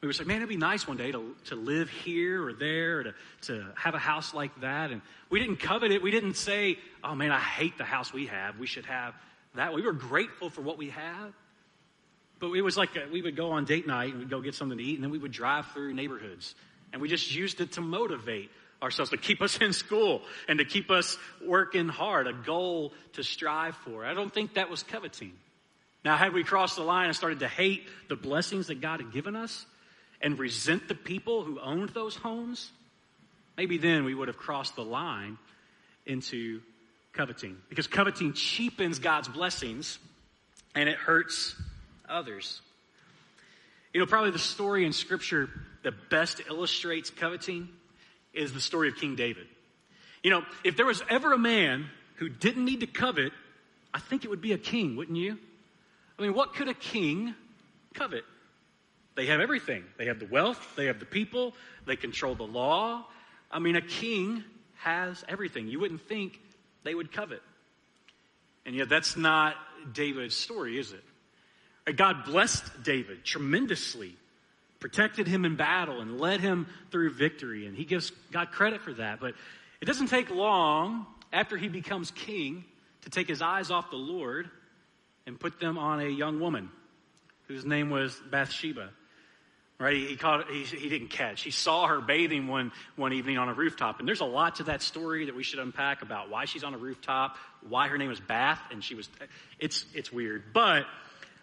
We 0.00 0.06
would 0.06 0.16
say, 0.16 0.24
man, 0.24 0.36
it'd 0.38 0.48
be 0.48 0.56
nice 0.56 0.88
one 0.88 0.96
day 0.96 1.12
to, 1.12 1.36
to 1.46 1.56
live 1.56 1.90
here 1.90 2.46
or 2.46 2.54
there, 2.54 3.00
or 3.00 3.02
to, 3.04 3.14
to 3.42 3.66
have 3.76 3.94
a 3.94 3.98
house 3.98 4.32
like 4.32 4.58
that. 4.62 4.90
And 4.90 5.02
we 5.28 5.40
didn't 5.40 5.56
covet 5.56 5.90
it. 5.90 6.00
We 6.00 6.10
didn't 6.10 6.34
say, 6.34 6.78
oh 7.04 7.14
man, 7.14 7.32
I 7.32 7.38
hate 7.38 7.76
the 7.76 7.84
house 7.84 8.10
we 8.10 8.26
have. 8.26 8.58
We 8.58 8.66
should 8.66 8.86
have 8.86 9.14
that. 9.56 9.74
We 9.74 9.82
were 9.82 9.92
grateful 9.92 10.48
for 10.48 10.62
what 10.62 10.78
we 10.78 10.88
have. 10.90 11.34
But 12.40 12.52
it 12.52 12.62
was 12.62 12.76
like 12.76 12.96
a, 12.96 13.06
we 13.12 13.22
would 13.22 13.36
go 13.36 13.52
on 13.52 13.66
date 13.66 13.86
night 13.86 14.10
and 14.10 14.18
we'd 14.18 14.30
go 14.30 14.40
get 14.40 14.54
something 14.54 14.78
to 14.78 14.84
eat, 14.84 14.94
and 14.94 15.04
then 15.04 15.10
we 15.10 15.18
would 15.18 15.32
drive 15.32 15.66
through 15.72 15.92
neighborhoods. 15.92 16.54
And 16.92 17.00
we 17.00 17.08
just 17.08 17.32
used 17.32 17.60
it 17.60 17.72
to 17.72 17.80
motivate 17.80 18.50
ourselves, 18.82 19.10
to 19.10 19.16
keep 19.16 19.42
us 19.42 19.58
in 19.60 19.72
school 19.72 20.22
and 20.48 20.58
to 20.58 20.64
keep 20.64 20.90
us 20.90 21.18
working 21.46 21.88
hard, 21.88 22.26
a 22.26 22.32
goal 22.32 22.92
to 23.12 23.22
strive 23.22 23.76
for. 23.76 24.04
I 24.04 24.14
don't 24.14 24.32
think 24.32 24.54
that 24.54 24.70
was 24.70 24.82
coveting. 24.82 25.32
Now, 26.02 26.16
had 26.16 26.32
we 26.32 26.44
crossed 26.44 26.76
the 26.76 26.82
line 26.82 27.06
and 27.06 27.16
started 27.16 27.40
to 27.40 27.48
hate 27.48 27.86
the 28.08 28.16
blessings 28.16 28.68
that 28.68 28.80
God 28.80 29.00
had 29.00 29.12
given 29.12 29.36
us 29.36 29.66
and 30.22 30.38
resent 30.38 30.88
the 30.88 30.94
people 30.94 31.44
who 31.44 31.60
owned 31.60 31.90
those 31.90 32.16
homes, 32.16 32.70
maybe 33.58 33.76
then 33.76 34.04
we 34.04 34.14
would 34.14 34.28
have 34.28 34.38
crossed 34.38 34.76
the 34.76 34.84
line 34.84 35.36
into 36.06 36.62
coveting. 37.12 37.58
Because 37.68 37.86
coveting 37.86 38.32
cheapens 38.32 38.98
God's 38.98 39.28
blessings 39.28 39.98
and 40.74 40.88
it 40.88 40.96
hurts 40.96 41.54
others. 42.10 42.60
You 43.92 44.00
know, 44.00 44.06
probably 44.06 44.30
the 44.30 44.38
story 44.38 44.84
in 44.84 44.92
Scripture 44.92 45.48
that 45.82 46.10
best 46.10 46.42
illustrates 46.48 47.10
coveting 47.10 47.68
is 48.32 48.52
the 48.52 48.60
story 48.60 48.88
of 48.88 48.96
King 48.96 49.16
David. 49.16 49.46
You 50.22 50.30
know, 50.30 50.42
if 50.64 50.76
there 50.76 50.86
was 50.86 51.02
ever 51.08 51.32
a 51.32 51.38
man 51.38 51.86
who 52.16 52.28
didn't 52.28 52.64
need 52.64 52.80
to 52.80 52.86
covet, 52.86 53.32
I 53.92 53.98
think 53.98 54.24
it 54.24 54.28
would 54.28 54.42
be 54.42 54.52
a 54.52 54.58
king, 54.58 54.96
wouldn't 54.96 55.16
you? 55.16 55.38
I 56.18 56.22
mean, 56.22 56.34
what 56.34 56.54
could 56.54 56.68
a 56.68 56.74
king 56.74 57.34
covet? 57.94 58.24
They 59.14 59.26
have 59.26 59.40
everything. 59.40 59.84
They 59.96 60.06
have 60.06 60.18
the 60.18 60.26
wealth, 60.26 60.74
they 60.76 60.86
have 60.86 61.00
the 61.00 61.06
people, 61.06 61.54
they 61.86 61.96
control 61.96 62.34
the 62.34 62.44
law. 62.44 63.06
I 63.50 63.58
mean, 63.58 63.76
a 63.76 63.80
king 63.80 64.44
has 64.76 65.24
everything. 65.28 65.68
You 65.68 65.80
wouldn't 65.80 66.02
think 66.02 66.40
they 66.84 66.94
would 66.94 67.10
covet. 67.10 67.42
And 68.64 68.76
yet, 68.76 68.88
that's 68.88 69.16
not 69.16 69.56
David's 69.92 70.36
story, 70.36 70.78
is 70.78 70.92
it? 70.92 71.02
God 71.96 72.24
blessed 72.24 72.82
David 72.82 73.24
tremendously 73.24 74.14
protected 74.80 75.28
him 75.28 75.44
in 75.44 75.56
battle 75.56 76.00
and 76.00 76.18
led 76.18 76.40
him 76.40 76.66
through 76.90 77.10
victory. 77.10 77.66
And 77.66 77.76
he 77.76 77.84
gives 77.84 78.10
God 78.32 78.50
credit 78.50 78.80
for 78.80 78.94
that. 78.94 79.20
But 79.20 79.34
it 79.80 79.84
doesn't 79.84 80.08
take 80.08 80.30
long 80.30 81.06
after 81.32 81.56
he 81.56 81.68
becomes 81.68 82.10
king 82.10 82.64
to 83.02 83.10
take 83.10 83.28
his 83.28 83.42
eyes 83.42 83.70
off 83.70 83.90
the 83.90 83.96
Lord 83.96 84.50
and 85.26 85.38
put 85.38 85.60
them 85.60 85.78
on 85.78 86.00
a 86.00 86.08
young 86.08 86.40
woman 86.40 86.70
whose 87.46 87.64
name 87.64 87.90
was 87.90 88.18
Bathsheba. 88.30 88.90
Right? 89.78 89.96
He, 89.96 90.16
caught, 90.16 90.50
he, 90.50 90.64
he 90.64 90.90
didn't 90.90 91.08
catch. 91.08 91.40
He 91.42 91.50
saw 91.50 91.86
her 91.86 92.02
bathing 92.02 92.48
one, 92.48 92.70
one 92.96 93.14
evening 93.14 93.38
on 93.38 93.48
a 93.48 93.54
rooftop. 93.54 93.98
And 93.98 94.06
there's 94.06 94.20
a 94.20 94.26
lot 94.26 94.56
to 94.56 94.64
that 94.64 94.82
story 94.82 95.24
that 95.26 95.34
we 95.34 95.42
should 95.42 95.58
unpack 95.58 96.02
about 96.02 96.28
why 96.28 96.44
she's 96.44 96.64
on 96.64 96.74
a 96.74 96.78
rooftop, 96.78 97.36
why 97.66 97.88
her 97.88 97.96
name 97.96 98.10
was 98.10 98.20
Bath, 98.20 98.60
and 98.70 98.84
she 98.84 98.94
was, 98.94 99.08
it's, 99.58 99.86
it's 99.94 100.12
weird. 100.12 100.52
But, 100.52 100.84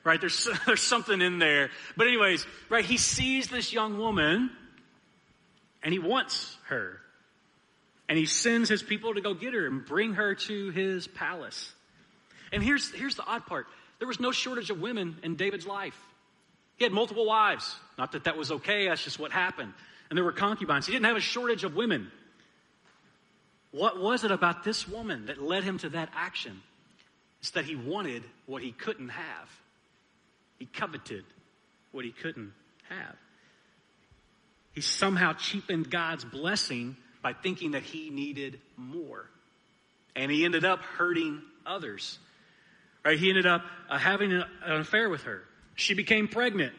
right, 0.08 0.20
there's, 0.20 0.48
there's 0.66 0.82
something 0.82 1.22
in 1.22 1.38
there. 1.38 1.70
But 1.96 2.08
anyways, 2.08 2.48
right, 2.70 2.86
he 2.86 2.98
sees 2.98 3.48
this 3.50 3.72
young 3.72 3.98
woman 3.98 4.50
and 5.84 5.94
he 5.94 6.00
wants 6.00 6.58
her. 6.68 7.00
And 8.10 8.18
he 8.18 8.26
sends 8.26 8.70
his 8.70 8.82
people 8.82 9.14
to 9.16 9.22
go 9.22 9.34
get 9.34 9.54
her 9.54 9.68
and 9.68 9.86
bring 9.86 10.14
her 10.14 10.34
to 10.34 10.70
his 10.70 11.08
palace. 11.08 11.74
And 12.54 12.64
here's, 12.64 12.90
here's 12.94 13.16
the 13.16 13.26
odd 13.26 13.46
part. 13.46 13.68
There 14.00 14.08
was 14.08 14.20
no 14.20 14.32
shortage 14.32 14.70
of 14.70 14.80
women 14.80 15.18
in 15.24 15.36
David's 15.36 15.68
life. 15.68 15.98
He 16.78 16.86
had 16.86 16.94
multiple 16.94 17.26
wives. 17.26 17.76
Not 17.98 18.14
that 18.14 18.24
that 18.24 18.38
was 18.38 18.52
okay, 18.52 18.88
that's 18.88 19.04
just 19.04 19.20
what 19.20 19.32
happened. 19.32 19.74
And 20.10 20.16
there 20.16 20.24
were 20.24 20.32
concubines. 20.32 20.86
He 20.86 20.94
didn't 20.94 21.06
have 21.06 21.18
a 21.18 21.22
shortage 21.22 21.66
of 21.66 21.76
women. 21.76 22.10
What 23.72 24.00
was 24.00 24.24
it 24.24 24.32
about 24.32 24.64
this 24.64 24.88
woman 24.88 25.26
that 25.26 25.42
led 25.42 25.66
him 25.66 25.78
to 25.80 25.90
that 25.90 26.10
action? 26.16 26.62
It's 27.42 27.52
that 27.52 27.66
he 27.66 27.76
wanted 27.76 28.24
what 28.46 28.64
he 28.64 28.72
couldn't 28.72 29.10
have. 29.10 29.50
He 30.60 30.66
coveted 30.66 31.24
what 31.92 32.06
he 32.06 32.12
couldn't 32.12 32.54
have. 32.90 33.16
He 34.74 34.82
somehow 34.82 35.34
cheapened 35.34 35.90
God's 35.90 36.24
blessing 36.24 36.98
by 37.22 37.34
thinking 37.34 37.72
that 37.72 37.84
he 37.84 38.10
needed 38.10 38.60
more. 38.76 39.26
And 40.16 40.32
he 40.32 40.46
ended 40.46 40.66
up 40.66 40.82
hurting 40.82 41.42
others. 41.66 42.20
Right? 43.04 43.18
He 43.18 43.30
ended 43.30 43.46
up 43.46 43.64
uh, 43.90 43.98
having 43.98 44.32
an 44.32 44.44
affair 44.64 45.10
with 45.10 45.24
her. 45.24 45.44
She 45.76 45.94
became 45.94 46.28
pregnant. 46.28 46.74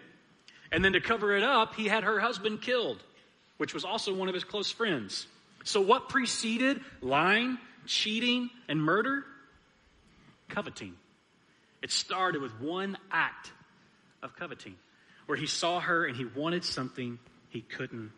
And 0.71 0.85
then 0.85 0.93
to 0.93 1.01
cover 1.01 1.37
it 1.37 1.43
up, 1.43 1.75
he 1.75 1.87
had 1.87 2.05
her 2.05 2.21
husband 2.21 2.63
killed, 2.63 3.03
which 3.57 3.75
was 3.75 3.85
also 3.85 4.15
one 4.15 4.29
of 4.29 4.35
his 4.35 4.45
close 4.45 4.71
friends. 4.71 5.27
So, 5.65 5.81
what 5.81 6.09
preceded 6.09 6.81
lying, 7.01 7.59
cheating, 7.87 8.51
and 8.69 8.81
murder? 8.81 9.25
Coveting. 10.49 10.95
It 11.83 11.91
started 11.91 12.43
with 12.43 12.61
one 12.61 12.97
act 13.11 13.53
of 14.23 14.37
coveting, 14.37 14.77
where 15.27 15.37
he 15.39 15.47
saw 15.47 15.81
her 15.81 16.05
and 16.05 16.17
he 16.17 16.25
wanted 16.25 16.65
something 16.65 17.19
he 17.49 17.61
couldn't 17.61 18.11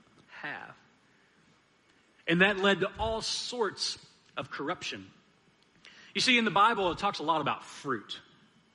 have. 0.43 0.75
And 2.27 2.43
that 2.43 2.59
led 2.59 2.81
to 2.81 2.91
all 2.99 3.21
sorts 3.21 3.99
of 4.37 4.51
corruption. 4.51 5.07
You 6.15 6.21
see, 6.21 6.39
in 6.39 6.45
the 6.45 6.51
Bible, 6.51 6.91
it 6.93 6.99
talks 6.99 7.19
a 7.19 7.23
lot 7.23 7.41
about 7.41 7.65
fruit. 7.65 8.19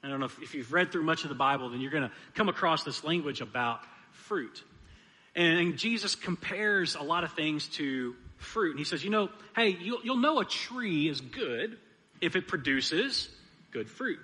I 0.04 0.10
don't 0.10 0.20
know 0.20 0.28
if, 0.28 0.42
if 0.42 0.56
you've 0.56 0.72
read 0.72 0.92
through 0.92 1.04
much 1.04 1.24
of 1.24 1.30
the 1.30 1.36
Bible, 1.36 1.70
then 1.70 1.82
you're 1.82 1.92
going 1.92 2.04
to 2.04 2.12
come 2.36 2.50
across 2.50 2.84
this 2.84 3.04
language 3.04 3.42
about 3.42 3.80
fruit. 4.12 4.64
And, 5.36 5.78
Jesus 5.78 6.16
compares 6.16 6.96
a 6.96 7.02
lot 7.02 7.24
of 7.24 7.34
things 7.34 7.68
to 7.70 8.16
fruit. 8.38 8.72
And 8.72 8.80
he 8.80 8.86
says, 8.86 9.04
you 9.04 9.10
know, 9.10 9.30
hey, 9.56 9.70
you'll, 9.70 10.00
you'll 10.04 10.18
know 10.18 10.40
a 10.40 10.46
tree 10.46 11.10
is 11.10 11.20
good 11.20 11.78
if 12.22 12.36
it 12.36 12.48
produces 12.48 13.30
good 13.72 13.90
fruit. 13.90 14.20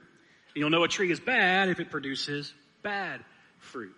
And 0.54 0.62
you'll 0.62 0.70
know 0.70 0.84
a 0.84 0.88
tree 0.88 1.12
is 1.12 1.20
bad 1.20 1.70
if 1.70 1.80
it 1.80 1.90
produces 1.90 2.54
bad 2.84 3.22
fruit. 3.60 3.96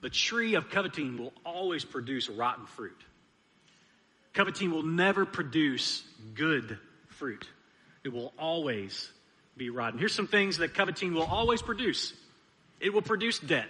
The 0.00 0.10
tree 0.10 0.54
of 0.54 0.70
coveting 0.70 1.18
will 1.18 1.32
always 1.44 1.84
produce 1.84 2.28
rotten 2.28 2.66
fruit. 2.66 2.96
Coveting 4.32 4.70
will 4.70 4.84
never 4.84 5.26
produce 5.26 6.04
good 6.34 6.78
fruit. 7.08 7.48
It 8.04 8.12
will 8.12 8.32
always 8.38 9.10
be 9.56 9.70
rotten. 9.70 9.98
Here's 9.98 10.14
some 10.14 10.28
things 10.28 10.58
that 10.58 10.74
coveting 10.74 11.14
will 11.14 11.24
always 11.24 11.62
produce 11.62 12.14
it 12.80 12.94
will 12.94 13.02
produce 13.02 13.40
debt, 13.40 13.66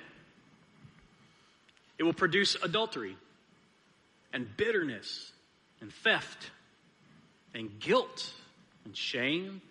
it 1.96 2.02
will 2.02 2.12
produce 2.12 2.56
adultery, 2.62 3.16
and 4.34 4.46
bitterness, 4.56 5.32
and 5.80 5.90
theft, 5.90 6.50
and 7.54 7.80
guilt, 7.80 8.30
and 8.84 8.94
shame, 8.94 9.62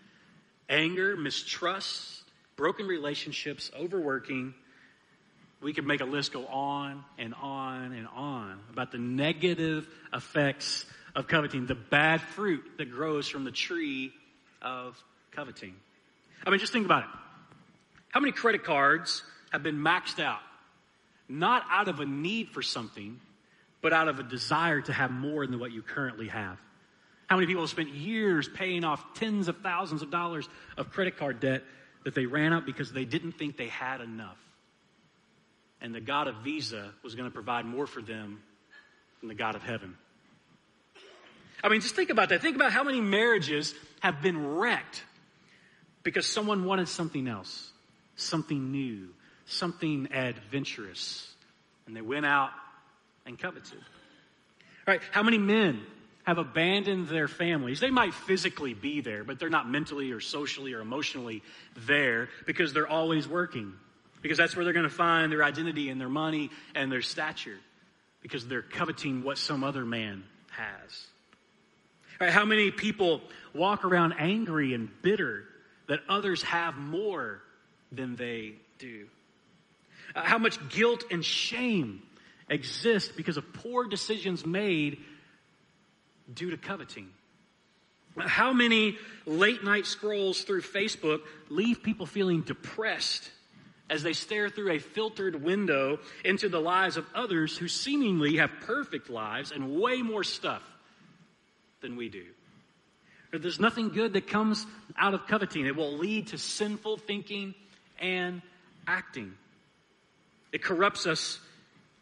anger, 0.67 1.15
mistrust, 1.15 2.23
broken 2.57 2.87
relationships, 2.87 3.71
overworking. 3.79 4.53
We 5.61 5.73
could 5.73 5.85
make 5.85 6.01
a 6.01 6.05
list 6.05 6.33
go 6.33 6.45
on 6.47 7.05
and 7.17 7.33
on 7.35 7.93
and 7.93 8.07
on 8.13 8.59
about 8.71 8.91
the 8.91 8.97
negative 8.97 9.87
effects 10.13 10.85
of 11.15 11.27
coveting, 11.27 11.65
the 11.65 11.75
bad 11.75 12.21
fruit 12.21 12.63
that 12.77 12.91
grows 12.91 13.27
from 13.27 13.43
the 13.43 13.51
tree 13.51 14.11
of 14.61 15.01
coveting. 15.31 15.75
I 16.45 16.49
mean, 16.49 16.59
just 16.59 16.73
think 16.73 16.85
about 16.85 17.03
it. 17.03 17.09
How 18.09 18.19
many 18.19 18.31
credit 18.31 18.63
cards 18.63 19.23
have 19.51 19.63
been 19.63 19.77
maxed 19.77 20.21
out? 20.21 20.39
Not 21.29 21.63
out 21.69 21.87
of 21.87 21.99
a 21.99 22.05
need 22.05 22.49
for 22.49 22.61
something, 22.61 23.19
but 23.81 23.93
out 23.93 24.07
of 24.07 24.19
a 24.19 24.23
desire 24.23 24.81
to 24.81 24.93
have 24.93 25.11
more 25.11 25.45
than 25.45 25.59
what 25.59 25.71
you 25.71 25.81
currently 25.81 26.27
have. 26.27 26.57
How 27.27 27.35
many 27.35 27.47
people 27.47 27.63
have 27.63 27.69
spent 27.69 27.89
years 27.89 28.47
paying 28.47 28.83
off 28.83 29.13
tens 29.15 29.47
of 29.47 29.57
thousands 29.57 30.01
of 30.01 30.09
dollars 30.09 30.47
of 30.77 30.91
credit 30.91 31.17
card 31.17 31.39
debt 31.39 31.63
that 32.07 32.15
they 32.15 32.25
ran 32.25 32.53
up 32.53 32.65
because 32.65 32.93
they 32.93 33.03
didn't 33.03 33.33
think 33.33 33.57
they 33.57 33.67
had 33.67 33.99
enough? 33.99 34.37
And 35.81 35.93
the 35.93 35.99
God 35.99 36.29
of 36.29 36.35
Visa 36.37 36.93
was 37.03 37.15
going 37.15 37.29
to 37.29 37.33
provide 37.33 37.65
more 37.65 37.85
for 37.85 38.01
them 38.01 38.41
than 39.19 39.27
the 39.27 39.35
God 39.35 39.55
of 39.55 39.61
heaven. 39.61 39.93
I 41.61 41.67
mean, 41.67 41.81
just 41.81 41.97
think 41.97 42.09
about 42.09 42.29
that. 42.29 42.41
Think 42.41 42.55
about 42.55 42.71
how 42.71 42.85
many 42.85 43.01
marriages 43.01 43.75
have 43.99 44.21
been 44.21 44.55
wrecked 44.55 45.03
because 46.01 46.25
someone 46.25 46.63
wanted 46.63 46.87
something 46.87 47.27
else, 47.27 47.73
something 48.15 48.71
new, 48.71 49.09
something 49.45 50.07
adventurous. 50.13 51.29
And 51.87 51.93
they 51.93 51.99
went 52.01 52.25
out 52.25 52.51
and 53.25 53.37
coveted. 53.37 53.79
All 54.87 54.93
right, 54.93 55.01
How 55.11 55.23
many 55.23 55.39
men 55.39 55.81
have 56.27 56.39
abandoned 56.39 57.07
their 57.07 57.29
families? 57.29 57.79
They 57.79 57.89
might 57.89 58.13
physically 58.13 58.73
be 58.73 58.99
there, 58.99 59.23
but 59.23 59.39
they're 59.39 59.49
not 59.49 59.69
mentally 59.69 60.11
or 60.11 60.19
socially 60.19 60.73
or 60.73 60.81
emotionally 60.81 61.41
there 61.85 62.27
because 62.45 62.73
they're 62.73 62.87
always 62.87 63.25
working. 63.29 63.71
Because 64.21 64.37
that's 64.37 64.53
where 64.53 64.65
they're 64.65 64.73
going 64.73 64.83
to 64.83 64.89
find 64.89 65.31
their 65.31 65.41
identity 65.41 65.89
and 65.89 66.01
their 66.01 66.09
money 66.09 66.49
and 66.75 66.91
their 66.91 67.01
stature. 67.01 67.57
Because 68.21 68.45
they're 68.45 68.61
coveting 68.61 69.23
what 69.23 69.37
some 69.37 69.63
other 69.63 69.85
man 69.85 70.25
has. 70.49 71.07
Right, 72.19 72.29
how 72.29 72.43
many 72.43 72.71
people 72.71 73.21
walk 73.53 73.85
around 73.85 74.15
angry 74.19 74.73
and 74.73 74.89
bitter 75.01 75.45
that 75.87 76.01
others 76.09 76.43
have 76.43 76.75
more 76.75 77.41
than 77.89 78.17
they 78.17 78.55
do? 78.79 79.07
Uh, 80.13 80.23
how 80.23 80.39
much 80.39 80.57
guilt 80.67 81.05
and 81.09 81.23
shame 81.23 82.01
exist 82.49 83.15
because 83.15 83.37
of 83.37 83.53
poor 83.53 83.87
decisions 83.87 84.45
made 84.45 84.97
due 86.33 86.51
to 86.51 86.57
coveting? 86.57 87.09
How 88.19 88.51
many 88.51 88.97
late 89.25 89.63
night 89.63 89.85
scrolls 89.85 90.41
through 90.41 90.61
Facebook 90.61 91.21
leave 91.49 91.83
people 91.83 92.05
feeling 92.05 92.41
depressed 92.41 93.29
as 93.89 94.03
they 94.03 94.13
stare 94.13 94.49
through 94.49 94.71
a 94.71 94.79
filtered 94.79 95.41
window 95.43 95.99
into 96.25 96.49
the 96.49 96.59
lives 96.59 96.97
of 96.97 97.05
others 97.13 97.57
who 97.57 97.67
seemingly 97.67 98.37
have 98.37 98.51
perfect 98.61 99.09
lives 99.09 99.51
and 99.51 99.79
way 99.79 100.01
more 100.01 100.23
stuff 100.23 100.63
than 101.81 101.95
we 101.95 102.09
do. 102.09 102.25
There's 103.31 103.59
nothing 103.59 103.89
good 103.89 104.13
that 104.13 104.27
comes 104.27 104.65
out 104.97 105.13
of 105.13 105.27
coveting. 105.27 105.65
It 105.65 105.75
will 105.75 105.97
lead 105.97 106.27
to 106.27 106.37
sinful 106.37 106.97
thinking 106.97 107.53
and 107.99 108.41
acting. 108.87 109.33
It 110.51 110.63
corrupts 110.63 111.05
us 111.05 111.39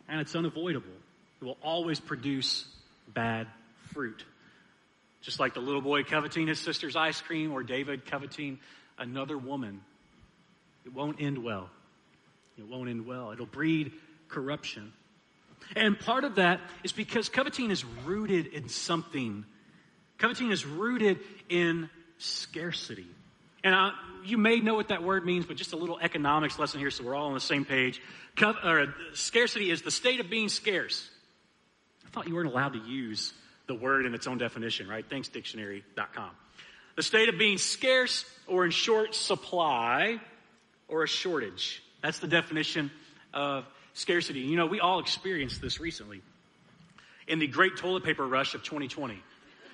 and 0.07 0.21
it's 0.21 0.35
unavoidable. 0.35 0.93
It 1.41 1.45
will 1.45 1.57
always 1.61 1.99
produce 1.99 2.65
bad 3.07 3.47
fruit. 3.95 4.23
Just 5.21 5.39
like 5.39 5.55
the 5.55 5.59
little 5.59 5.81
boy 5.81 6.03
coveting 6.03 6.45
his 6.45 6.59
sister's 6.59 6.95
ice 6.95 7.19
cream 7.19 7.51
or 7.51 7.63
David 7.63 8.05
coveting 8.05 8.59
another 8.99 9.39
woman. 9.39 9.81
It 10.85 10.93
won't 10.93 11.19
end 11.19 11.43
well. 11.43 11.71
It 12.59 12.67
won't 12.67 12.89
end 12.89 13.07
well. 13.07 13.31
It'll 13.31 13.47
breed 13.47 13.91
corruption. 14.27 14.93
And 15.75 15.99
part 15.99 16.23
of 16.25 16.35
that 16.35 16.61
is 16.83 16.91
because 16.91 17.27
coveting 17.27 17.71
is 17.71 17.83
rooted 18.05 18.45
in 18.45 18.69
something 18.69 19.45
Coveting 20.17 20.51
is 20.51 20.65
rooted 20.65 21.19
in 21.49 21.89
scarcity. 22.17 23.07
And 23.63 23.75
I, 23.75 23.91
you 24.23 24.37
may 24.37 24.59
know 24.59 24.75
what 24.75 24.89
that 24.89 25.03
word 25.03 25.25
means, 25.25 25.45
but 25.45 25.57
just 25.57 25.73
a 25.73 25.75
little 25.75 25.99
economics 25.99 26.57
lesson 26.57 26.79
here 26.79 26.91
so 26.91 27.03
we're 27.03 27.15
all 27.15 27.27
on 27.27 27.33
the 27.33 27.39
same 27.39 27.65
page. 27.65 28.01
Co- 28.35 28.55
or, 28.63 28.81
uh, 28.81 28.85
scarcity 29.13 29.71
is 29.71 29.81
the 29.81 29.91
state 29.91 30.19
of 30.19 30.29
being 30.29 30.49
scarce. 30.49 31.09
I 32.05 32.09
thought 32.09 32.27
you 32.27 32.35
weren't 32.35 32.49
allowed 32.49 32.73
to 32.73 32.79
use 32.79 33.33
the 33.67 33.75
word 33.75 34.05
in 34.05 34.13
its 34.13 34.27
own 34.27 34.37
definition, 34.37 34.87
right? 34.87 35.05
Thanks, 35.09 35.27
dictionary.com. 35.27 36.29
The 36.95 37.03
state 37.03 37.29
of 37.29 37.37
being 37.37 37.57
scarce 37.57 38.25
or 38.47 38.65
in 38.65 38.71
short 38.71 39.15
supply 39.15 40.19
or 40.87 41.03
a 41.03 41.07
shortage. 41.07 41.81
That's 42.01 42.19
the 42.19 42.27
definition 42.27 42.91
of 43.33 43.65
scarcity. 43.93 44.41
You 44.41 44.55
know, 44.55 44.65
we 44.65 44.79
all 44.79 44.99
experienced 44.99 45.61
this 45.61 45.79
recently 45.79 46.21
in 47.27 47.39
the 47.39 47.47
great 47.47 47.77
toilet 47.77 48.03
paper 48.03 48.25
rush 48.25 48.53
of 48.55 48.63
2020. 48.63 49.15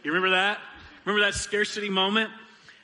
You 0.04 0.12
remember 0.12 0.36
that? 0.36 0.60
Remember 1.06 1.26
that 1.26 1.36
scarcity 1.36 1.90
moment? 1.90 2.32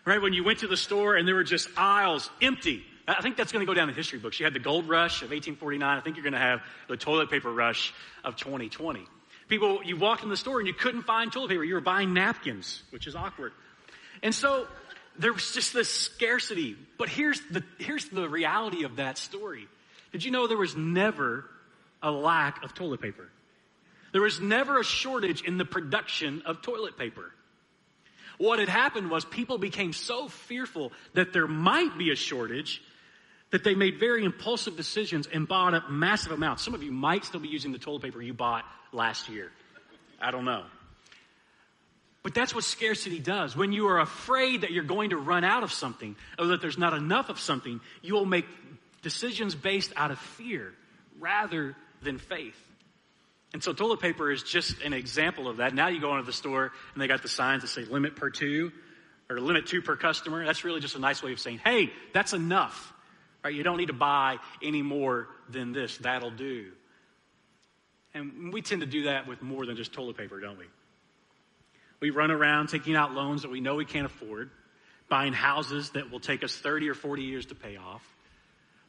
Right? 0.06 0.22
When 0.22 0.34
you 0.34 0.44
went 0.44 0.60
to 0.60 0.68
the 0.68 0.78
store 0.78 1.16
and 1.16 1.28
there 1.28 1.36
were 1.36 1.44
just 1.44 1.70
aisles 1.78 2.30
empty. 2.42 2.84
I 3.08 3.22
think 3.22 3.38
that's 3.38 3.54
going 3.54 3.66
to 3.66 3.70
go 3.70 3.74
down 3.74 3.88
in 3.90 3.96
history 3.96 4.20
books. 4.20 4.40
You 4.40 4.46
had 4.46 4.54
the 4.54 4.60
gold 4.60 4.90
rush 4.90 5.22
of 5.22 5.30
1849. 5.30 5.98
I 5.98 6.02
think 6.02 6.18
you're 6.18 6.24
going 6.24 6.34
to 6.34 6.40
have 6.40 6.62
the 6.90 6.98
toilet 6.98 7.30
paper 7.30 7.52
rush 7.52 7.94
of 8.24 8.36
2020. 8.36 9.06
People, 9.48 9.84
you 9.84 9.96
walked 9.98 10.24
in 10.24 10.30
the 10.30 10.38
store 10.38 10.60
and 10.60 10.68
you 10.68 10.74
couldn't 10.74 11.04
find 11.04 11.32
toilet 11.32 11.50
paper. 11.50 11.64
You 11.64 11.76
were 11.76 11.82
buying 11.82 12.14
napkins, 12.14 12.84
which 12.90 13.08
is 13.08 13.16
awkward. 13.16 13.54
And 14.22 14.36
so 14.36 14.68
there 15.18 15.32
was 15.32 15.52
just 15.54 15.74
this 15.74 15.90
scarcity. 15.90 16.76
But 16.98 17.10
here's 17.10 17.40
the, 17.52 17.64
here's 17.78 18.06
the 18.10 18.28
reality 18.28 18.84
of 18.84 18.98
that 18.98 19.18
story. 19.18 19.68
Did 20.12 20.24
you 20.24 20.32
know 20.32 20.48
there 20.48 20.58
was 20.58 20.76
never 20.76 21.46
a 22.04 22.12
lack 22.12 22.64
of 22.64 22.74
toilet 22.74 23.02
paper? 23.02 23.30
There 24.12 24.22
was 24.22 24.40
never 24.40 24.80
a 24.80 24.84
shortage 24.84 25.42
in 25.44 25.58
the 25.58 25.66
production 25.66 26.42
of 26.46 26.62
toilet 26.62 26.98
paper. 26.98 27.32
What 28.38 28.60
had 28.60 28.70
happened 28.70 29.10
was 29.10 29.26
people 29.26 29.58
became 29.58 29.94
so 29.94 30.28
fearful 30.28 30.92
that 31.14 31.34
there 31.34 31.48
might 31.48 31.98
be 31.98 32.12
a 32.12 32.16
shortage 32.16 32.82
that 33.52 33.64
they 33.64 33.76
made 33.76 34.00
very 34.00 34.26
impulsive 34.26 34.76
decisions 34.76 35.28
and 35.32 35.48
bought 35.48 35.74
up 35.74 35.90
massive 35.90 36.32
amounts. 36.32 36.64
Some 36.64 36.74
of 36.74 36.84
you 36.84 36.92
might 36.92 37.26
still 37.26 37.40
be 37.40 37.48
using 37.48 37.72
the 37.72 37.78
toilet 37.78 38.04
paper 38.04 38.22
you 38.22 38.34
bought 38.34 38.66
last 38.92 39.30
year. 39.30 39.52
I 40.20 40.32
don't 40.32 40.46
know. 40.46 40.64
But 42.24 42.34
that's 42.34 42.54
what 42.54 42.66
scarcity 42.66 43.20
does. 43.20 43.56
When 43.56 43.72
you 43.72 43.88
are 43.88 44.00
afraid 44.00 44.62
that 44.62 44.72
you're 44.72 44.84
going 44.84 45.12
to 45.12 45.18
run 45.18 45.46
out 45.46 45.64
of 45.64 45.72
something 45.72 46.16
or 46.38 46.48
that 46.48 46.62
there's 46.62 46.78
not 46.78 46.94
enough 46.94 47.30
of 47.30 47.40
something, 47.40 47.80
you 48.02 48.16
will 48.16 48.26
make 48.26 48.46
decisions 49.02 49.56
based 49.56 49.94
out 49.96 50.12
of 50.12 50.20
fear 50.20 50.74
rather 51.20 51.76
than 52.02 52.18
faith. 52.18 52.62
And 53.54 53.64
so 53.64 53.72
toilet 53.72 54.02
paper 54.02 54.30
is 54.30 54.44
just 54.44 54.82
an 54.82 54.92
example 54.92 55.48
of 55.48 55.58
that. 55.58 55.74
Now 55.74 55.88
you 55.88 56.02
go 56.02 56.12
into 56.16 56.26
the 56.26 56.34
store 56.34 56.74
and 56.94 57.02
they 57.02 57.08
got 57.08 57.22
the 57.22 57.30
signs 57.30 57.62
that 57.62 57.70
say 57.70 57.86
limit 57.86 58.18
per 58.18 58.30
two 58.30 58.74
or 59.30 59.40
limit 59.40 59.68
two 59.68 59.82
per 59.82 59.96
customer. 59.96 60.46
That's 60.46 60.66
really 60.66 60.82
just 60.82 60.96
a 60.96 61.00
nice 61.00 61.24
way 61.24 61.32
of 61.32 61.40
saying, 61.40 61.62
hey, 61.64 61.92
that's 62.14 62.34
enough. 62.34 62.94
Right? 63.48 63.56
You 63.56 63.64
don't 63.64 63.78
need 63.78 63.88
to 63.88 63.94
buy 63.94 64.40
any 64.62 64.82
more 64.82 65.30
than 65.50 65.72
this. 65.72 65.96
That'll 66.00 66.32
do. 66.32 66.66
And 68.14 68.52
we 68.52 68.62
tend 68.62 68.82
to 68.82 68.88
do 68.88 69.04
that 69.04 69.26
with 69.26 69.42
more 69.42 69.66
than 69.66 69.78
just 69.78 69.94
toilet 69.94 70.18
paper, 70.18 70.42
don't 70.42 70.58
we? 70.58 70.66
We 72.02 72.10
run 72.10 72.30
around 72.30 72.68
taking 72.68 72.94
out 72.94 73.14
loans 73.14 73.44
that 73.44 73.52
we 73.52 73.62
know 73.62 73.76
we 73.76 73.86
can't 73.86 74.06
afford, 74.06 74.50
buying 75.08 75.32
houses 75.32 75.92
that 75.92 76.12
will 76.12 76.20
take 76.20 76.44
us 76.44 76.54
30 76.58 76.90
or 76.90 76.94
40 76.94 77.24
years 77.24 77.46
to 77.46 77.56
pay 77.56 77.78
off, 77.78 78.04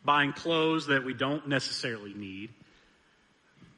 buying 0.04 0.32
clothes 0.32 0.88
that 0.88 1.04
we 1.04 1.14
don't 1.14 1.46
necessarily 1.46 2.12
need. 2.12 2.50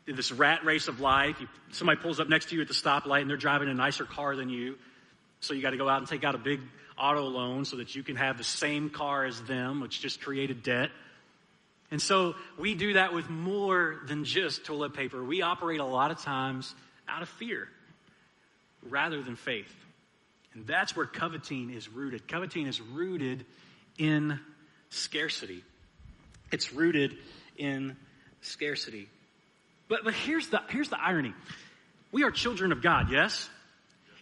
In 0.06 0.16
this 0.16 0.32
rat 0.32 0.64
race 0.64 0.88
of 0.88 0.98
life, 0.98 1.42
you, 1.42 1.48
somebody 1.72 2.00
pulls 2.00 2.20
up 2.20 2.28
next 2.30 2.48
to 2.48 2.54
you 2.54 2.62
at 2.62 2.68
the 2.68 2.74
stoplight 2.74 3.20
and 3.20 3.28
they're 3.28 3.36
driving 3.36 3.68
a 3.68 3.74
nicer 3.74 4.06
car 4.06 4.34
than 4.34 4.48
you. 4.48 4.78
So 5.40 5.52
you 5.52 5.60
got 5.60 5.70
to 5.72 5.76
go 5.76 5.90
out 5.90 5.98
and 5.98 6.08
take 6.08 6.24
out 6.24 6.34
a 6.34 6.38
big 6.38 6.60
auto 7.00 7.22
loan 7.22 7.64
so 7.64 7.76
that 7.76 7.94
you 7.94 8.02
can 8.02 8.16
have 8.16 8.36
the 8.36 8.44
same 8.44 8.90
car 8.90 9.24
as 9.24 9.40
them, 9.42 9.80
which 9.80 10.00
just 10.00 10.20
created 10.20 10.62
debt. 10.62 10.90
And 11.90 12.00
so 12.00 12.34
we 12.58 12.74
do 12.74 12.92
that 12.92 13.14
with 13.14 13.28
more 13.28 14.00
than 14.06 14.24
just 14.24 14.64
toilet 14.64 14.94
paper. 14.94 15.24
We 15.24 15.42
operate 15.42 15.80
a 15.80 15.84
lot 15.84 16.10
of 16.10 16.20
times 16.20 16.72
out 17.08 17.22
of 17.22 17.28
fear 17.28 17.68
rather 18.88 19.22
than 19.22 19.36
faith. 19.36 19.74
And 20.54 20.66
that's 20.66 20.94
where 20.94 21.06
coveting 21.06 21.70
is 21.70 21.88
rooted. 21.88 22.28
Coveting 22.28 22.66
is 22.66 22.80
rooted 22.80 23.44
in 23.98 24.38
scarcity. 24.90 25.64
It's 26.52 26.72
rooted 26.72 27.16
in 27.56 27.96
scarcity. 28.42 29.08
But, 29.88 30.04
but 30.04 30.14
here's, 30.14 30.48
the, 30.48 30.60
here's 30.68 30.88
the 30.88 31.00
irony. 31.00 31.34
We 32.12 32.24
are 32.24 32.30
children 32.30 32.72
of 32.72 32.82
God, 32.82 33.10
yes? 33.10 33.48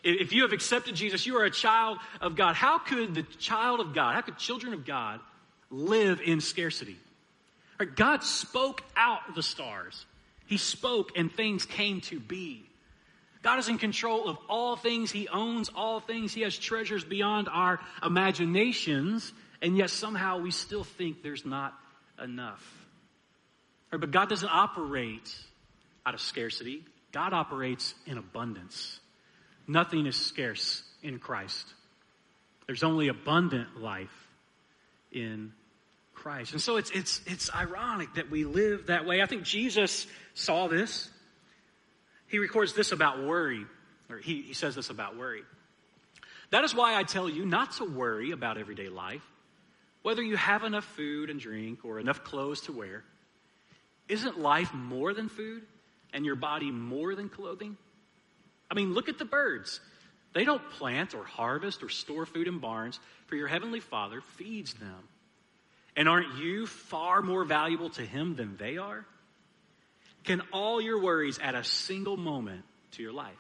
If 0.05 0.33
you 0.33 0.43
have 0.43 0.53
accepted 0.53 0.95
Jesus, 0.95 1.27
you 1.27 1.37
are 1.39 1.45
a 1.45 1.51
child 1.51 1.99
of 2.21 2.37
God. 2.37 2.55
How 2.55 2.79
could 2.79 3.15
the 3.15 3.23
child 3.23 3.81
of 3.81 3.95
God, 3.95 4.15
how 4.15 4.21
could 4.21 4.39
children 4.39 4.73
of 4.73 4.85
God 4.85 5.21
live 5.71 6.21
in 6.21 6.41
scarcity? 6.41 6.97
God 7.97 8.23
spoke 8.25 8.83
out 8.97 9.35
the 9.35 9.43
stars. 9.43 10.05
He 10.47 10.57
spoke 10.57 11.13
and 11.17 11.33
things 11.33 11.67
came 11.67 12.01
to 12.03 12.19
be. 12.19 12.65
God 13.43 13.59
is 13.59 13.69
in 13.69 13.79
control 13.79 14.29
of 14.29 14.39
all 14.49 14.77
things. 14.77 15.11
He 15.11 15.29
owns 15.29 15.71
all 15.75 16.01
things. 16.01 16.35
He 16.35 16.41
has 16.43 16.59
treasures 16.59 17.05
beyond 17.05 17.49
our 17.49 17.79
imaginations. 18.03 19.33
And 19.63 19.77
yet 19.77 19.91
somehow 19.91 20.39
we 20.39 20.51
still 20.51 20.85
think 20.85 21.23
there's 21.23 21.45
not 21.45 21.75
enough. 22.23 22.65
But 23.91 24.11
God 24.11 24.29
doesn't 24.29 24.49
operate 24.49 25.35
out 26.05 26.15
of 26.15 26.21
scarcity. 26.21 26.85
God 27.13 27.33
operates 27.33 27.95
in 28.07 28.19
abundance. 28.19 29.01
Nothing 29.69 30.07
is 30.07 30.17
scarce 30.17 30.83
in 31.03 31.19
Christ. 31.19 31.67
There's 32.67 32.83
only 32.83 33.09
abundant 33.09 33.81
life 33.81 34.29
in 35.13 35.53
Christ. 36.15 36.53
And 36.53 36.61
so 36.61 36.79
it's, 36.79 36.91
it's, 36.91 37.21
it's 37.27 37.55
ironic 37.55 38.15
that 38.15 38.31
we 38.31 38.45
live 38.45 38.87
that 38.87 39.07
way. 39.07 39.23
I 39.23 39.27
think 39.27 39.43
Jesus 39.45 40.07
saw 40.35 40.69
this. 40.69 41.09
He 42.27 42.39
records 42.39 42.75
this 42.75 42.93
about 42.93 43.23
worry, 43.23 43.65
or 44.11 44.19
he, 44.19 44.43
he 44.43 44.55
says 44.55 44.75
this 44.75 44.91
about 44.91 45.17
worry. 45.17 45.43
That 46.51 46.65
is 46.65 46.75
why 46.75 46.97
I 46.97 47.03
tell 47.03 47.29
you 47.29 47.45
not 47.45 47.73
to 47.73 47.85
worry 47.85 48.31
about 48.31 48.59
everyday 48.59 48.89
life, 48.89 49.23
whether 50.03 50.23
you 50.23 50.37
have 50.37 50.65
enough 50.65 50.85
food 50.85 51.29
and 51.31 51.39
drink 51.39 51.85
or 51.85 52.01
enough 52.01 52.25
clothes 52.25 52.63
to 52.63 52.73
wear. 52.73 53.05
Isn't 54.09 54.41
life 54.41 54.73
more 54.73 55.13
than 55.13 55.29
food 55.29 55.63
and 56.15 56.25
your 56.25 56.37
body 56.37 56.71
more 56.71 57.15
than 57.15 57.29
clothing? 57.29 57.77
I 58.71 58.75
mean, 58.75 58.95
look 58.95 59.09
at 59.09 59.19
the 59.19 59.25
birds. 59.25 59.81
They 60.35 60.45
don't 60.45 60.63
plant 60.73 61.15
or 61.15 61.25
harvest 61.25 61.83
or 61.83 61.89
store 61.89 62.27
food 62.27 62.49
in 62.49 62.59
barns, 62.59 63.01
for 63.27 63.37
your 63.37 63.49
heavenly 63.49 63.81
Father 63.81 64.21
feeds 64.37 64.75
them. 64.75 65.09
And 65.97 66.09
aren't 66.09 66.37
you 66.37 66.67
far 66.67 67.23
more 67.23 67.45
valuable 67.45 67.91
to 67.91 68.03
Him 68.03 68.37
than 68.37 68.57
they 68.57 68.77
are? 68.77 69.05
Can 70.25 70.43
all 70.53 70.81
your 70.81 71.03
worries 71.03 71.39
add 71.43 71.55
a 71.55 71.65
single 71.65 72.17
moment 72.17 72.65
to 72.93 73.03
your 73.03 73.13
life? 73.13 73.35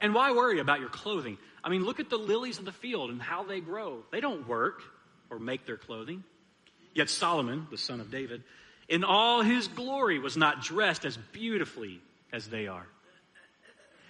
And 0.00 0.14
why 0.14 0.32
worry 0.32 0.58
about 0.58 0.80
your 0.80 0.88
clothing? 0.88 1.38
I 1.62 1.68
mean, 1.68 1.84
look 1.84 2.00
at 2.00 2.10
the 2.10 2.16
lilies 2.16 2.58
of 2.58 2.64
the 2.64 2.72
field 2.72 3.10
and 3.10 3.22
how 3.22 3.44
they 3.44 3.60
grow. 3.60 4.02
They 4.10 4.20
don't 4.20 4.48
work 4.48 4.82
or 5.30 5.38
make 5.38 5.64
their 5.64 5.76
clothing. 5.76 6.24
Yet 6.94 7.08
Solomon, 7.08 7.66
the 7.70 7.78
son 7.78 8.00
of 8.00 8.10
David, 8.10 8.42
in 8.88 9.04
all 9.04 9.42
his 9.42 9.68
glory 9.68 10.18
was 10.18 10.36
not 10.36 10.62
dressed 10.62 11.04
as 11.04 11.16
beautifully 11.16 12.00
as 12.32 12.48
they 12.48 12.66
are. 12.66 12.86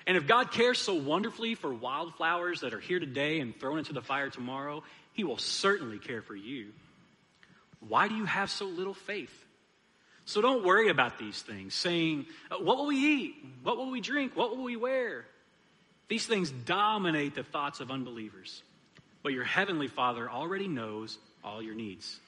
And 0.06 0.16
if 0.16 0.26
God 0.26 0.50
cares 0.50 0.78
so 0.78 0.94
wonderfully 0.94 1.54
for 1.54 1.72
wildflowers 1.72 2.60
that 2.60 2.74
are 2.74 2.80
here 2.80 2.98
today 2.98 3.40
and 3.40 3.58
thrown 3.58 3.78
into 3.78 3.92
the 3.92 4.02
fire 4.02 4.30
tomorrow, 4.30 4.82
he 5.12 5.24
will 5.24 5.38
certainly 5.38 5.98
care 5.98 6.22
for 6.22 6.34
you. 6.34 6.72
Why 7.80 8.08
do 8.08 8.14
you 8.14 8.24
have 8.24 8.50
so 8.50 8.64
little 8.66 8.94
faith? 8.94 9.32
So 10.24 10.40
don't 10.40 10.64
worry 10.64 10.88
about 10.88 11.18
these 11.18 11.40
things, 11.42 11.74
saying, 11.74 12.26
uh, 12.50 12.56
What 12.56 12.78
will 12.78 12.86
we 12.86 12.96
eat? 12.96 13.34
What 13.62 13.76
will 13.76 13.90
we 13.90 14.00
drink? 14.00 14.36
What 14.36 14.56
will 14.56 14.64
we 14.64 14.76
wear? 14.76 15.24
These 16.08 16.26
things 16.26 16.50
dominate 16.50 17.34
the 17.34 17.42
thoughts 17.42 17.80
of 17.80 17.90
unbelievers. 17.90 18.62
But 19.22 19.32
your 19.32 19.44
heavenly 19.44 19.88
Father 19.88 20.30
already 20.30 20.68
knows 20.68 21.18
all 21.44 21.62
your 21.62 21.74
needs. 21.74 22.18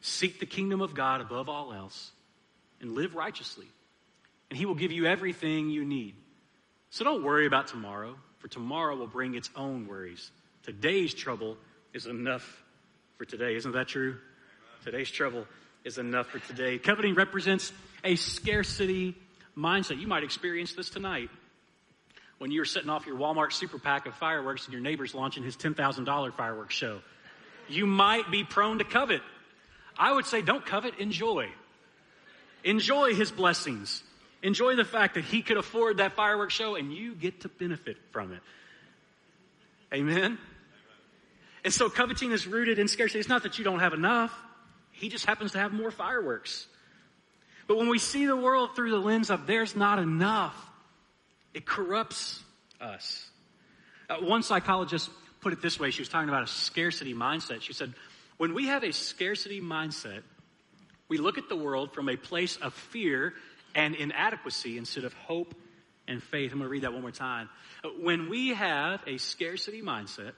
Seek 0.00 0.40
the 0.40 0.46
kingdom 0.46 0.80
of 0.80 0.94
God 0.94 1.20
above 1.20 1.48
all 1.48 1.72
else 1.72 2.10
and 2.80 2.94
live 2.94 3.14
righteously, 3.14 3.66
and 4.48 4.58
He 4.58 4.66
will 4.66 4.74
give 4.74 4.92
you 4.92 5.06
everything 5.06 5.70
you 5.70 5.84
need. 5.84 6.14
So 6.90 7.04
don't 7.04 7.22
worry 7.22 7.46
about 7.46 7.68
tomorrow, 7.68 8.16
for 8.38 8.48
tomorrow 8.48 8.96
will 8.96 9.06
bring 9.06 9.36
its 9.36 9.48
own 9.54 9.86
worries. 9.86 10.30
Today's 10.64 11.14
trouble 11.14 11.56
is 11.94 12.06
enough 12.06 12.62
for 13.16 13.24
today. 13.24 13.54
Isn't 13.54 13.72
that 13.72 13.86
true? 13.86 14.16
Today's 14.84 15.10
trouble 15.10 15.46
is 15.84 15.98
enough 15.98 16.26
for 16.26 16.40
today. 16.40 16.78
Coveting 16.78 17.14
represents 17.14 17.72
a 18.02 18.16
scarcity 18.16 19.14
mindset. 19.56 20.00
You 20.00 20.08
might 20.08 20.24
experience 20.24 20.72
this 20.72 20.90
tonight 20.90 21.30
when 22.38 22.50
you're 22.50 22.64
setting 22.64 22.90
off 22.90 23.06
your 23.06 23.16
Walmart 23.16 23.52
super 23.52 23.78
pack 23.78 24.06
of 24.06 24.14
fireworks 24.14 24.64
and 24.64 24.72
your 24.72 24.82
neighbor's 24.82 25.14
launching 25.14 25.44
his 25.44 25.56
$10,000 25.56 26.34
fireworks 26.34 26.74
show. 26.74 27.00
You 27.68 27.86
might 27.86 28.30
be 28.30 28.42
prone 28.42 28.78
to 28.78 28.84
covet. 28.84 29.22
I 29.96 30.12
would 30.12 30.26
say 30.26 30.42
don't 30.42 30.64
covet, 30.66 30.98
enjoy. 30.98 31.50
Enjoy 32.64 33.14
his 33.14 33.30
blessings. 33.30 34.02
Enjoy 34.42 34.74
the 34.74 34.84
fact 34.84 35.14
that 35.14 35.24
he 35.24 35.42
could 35.42 35.58
afford 35.58 35.98
that 35.98 36.14
fireworks 36.14 36.54
show 36.54 36.74
and 36.74 36.92
you 36.92 37.14
get 37.14 37.40
to 37.42 37.48
benefit 37.48 37.96
from 38.10 38.32
it. 38.32 38.40
Amen? 39.92 40.38
And 41.62 41.72
so 41.72 41.90
coveting 41.90 42.32
is 42.32 42.46
rooted 42.46 42.78
in 42.78 42.88
scarcity. 42.88 43.18
It's 43.18 43.28
not 43.28 43.42
that 43.42 43.58
you 43.58 43.64
don't 43.64 43.80
have 43.80 43.92
enough. 43.92 44.32
He 44.92 45.08
just 45.08 45.26
happens 45.26 45.52
to 45.52 45.58
have 45.58 45.72
more 45.72 45.90
fireworks. 45.90 46.66
But 47.66 47.76
when 47.76 47.88
we 47.88 47.98
see 47.98 48.24
the 48.26 48.36
world 48.36 48.74
through 48.74 48.90
the 48.90 48.98
lens 48.98 49.30
of 49.30 49.46
there's 49.46 49.76
not 49.76 49.98
enough, 49.98 50.56
it 51.52 51.66
corrupts 51.66 52.42
us. 52.80 53.28
Uh, 54.08 54.16
one 54.22 54.42
psychologist 54.42 55.10
put 55.40 55.52
it 55.52 55.60
this 55.60 55.78
way. 55.78 55.90
She 55.90 56.00
was 56.00 56.08
talking 56.08 56.28
about 56.28 56.44
a 56.44 56.46
scarcity 56.46 57.14
mindset. 57.14 57.60
She 57.60 57.72
said, 57.72 57.92
when 58.38 58.54
we 58.54 58.66
have 58.68 58.84
a 58.84 58.92
scarcity 58.92 59.60
mindset, 59.60 60.22
We 61.10 61.18
look 61.18 61.38
at 61.38 61.48
the 61.48 61.56
world 61.56 61.92
from 61.92 62.08
a 62.08 62.16
place 62.16 62.56
of 62.56 62.72
fear 62.72 63.34
and 63.74 63.94
inadequacy 63.94 64.78
instead 64.78 65.04
of 65.04 65.12
hope 65.14 65.54
and 66.08 66.22
faith. 66.22 66.52
I'm 66.52 66.58
going 66.58 66.68
to 66.68 66.72
read 66.72 66.82
that 66.82 66.92
one 66.92 67.02
more 67.02 67.10
time. 67.10 67.48
When 68.00 68.28
we 68.28 68.48
have 68.48 69.00
a 69.06 69.18
scarcity 69.18 69.82
mindset, 69.82 70.32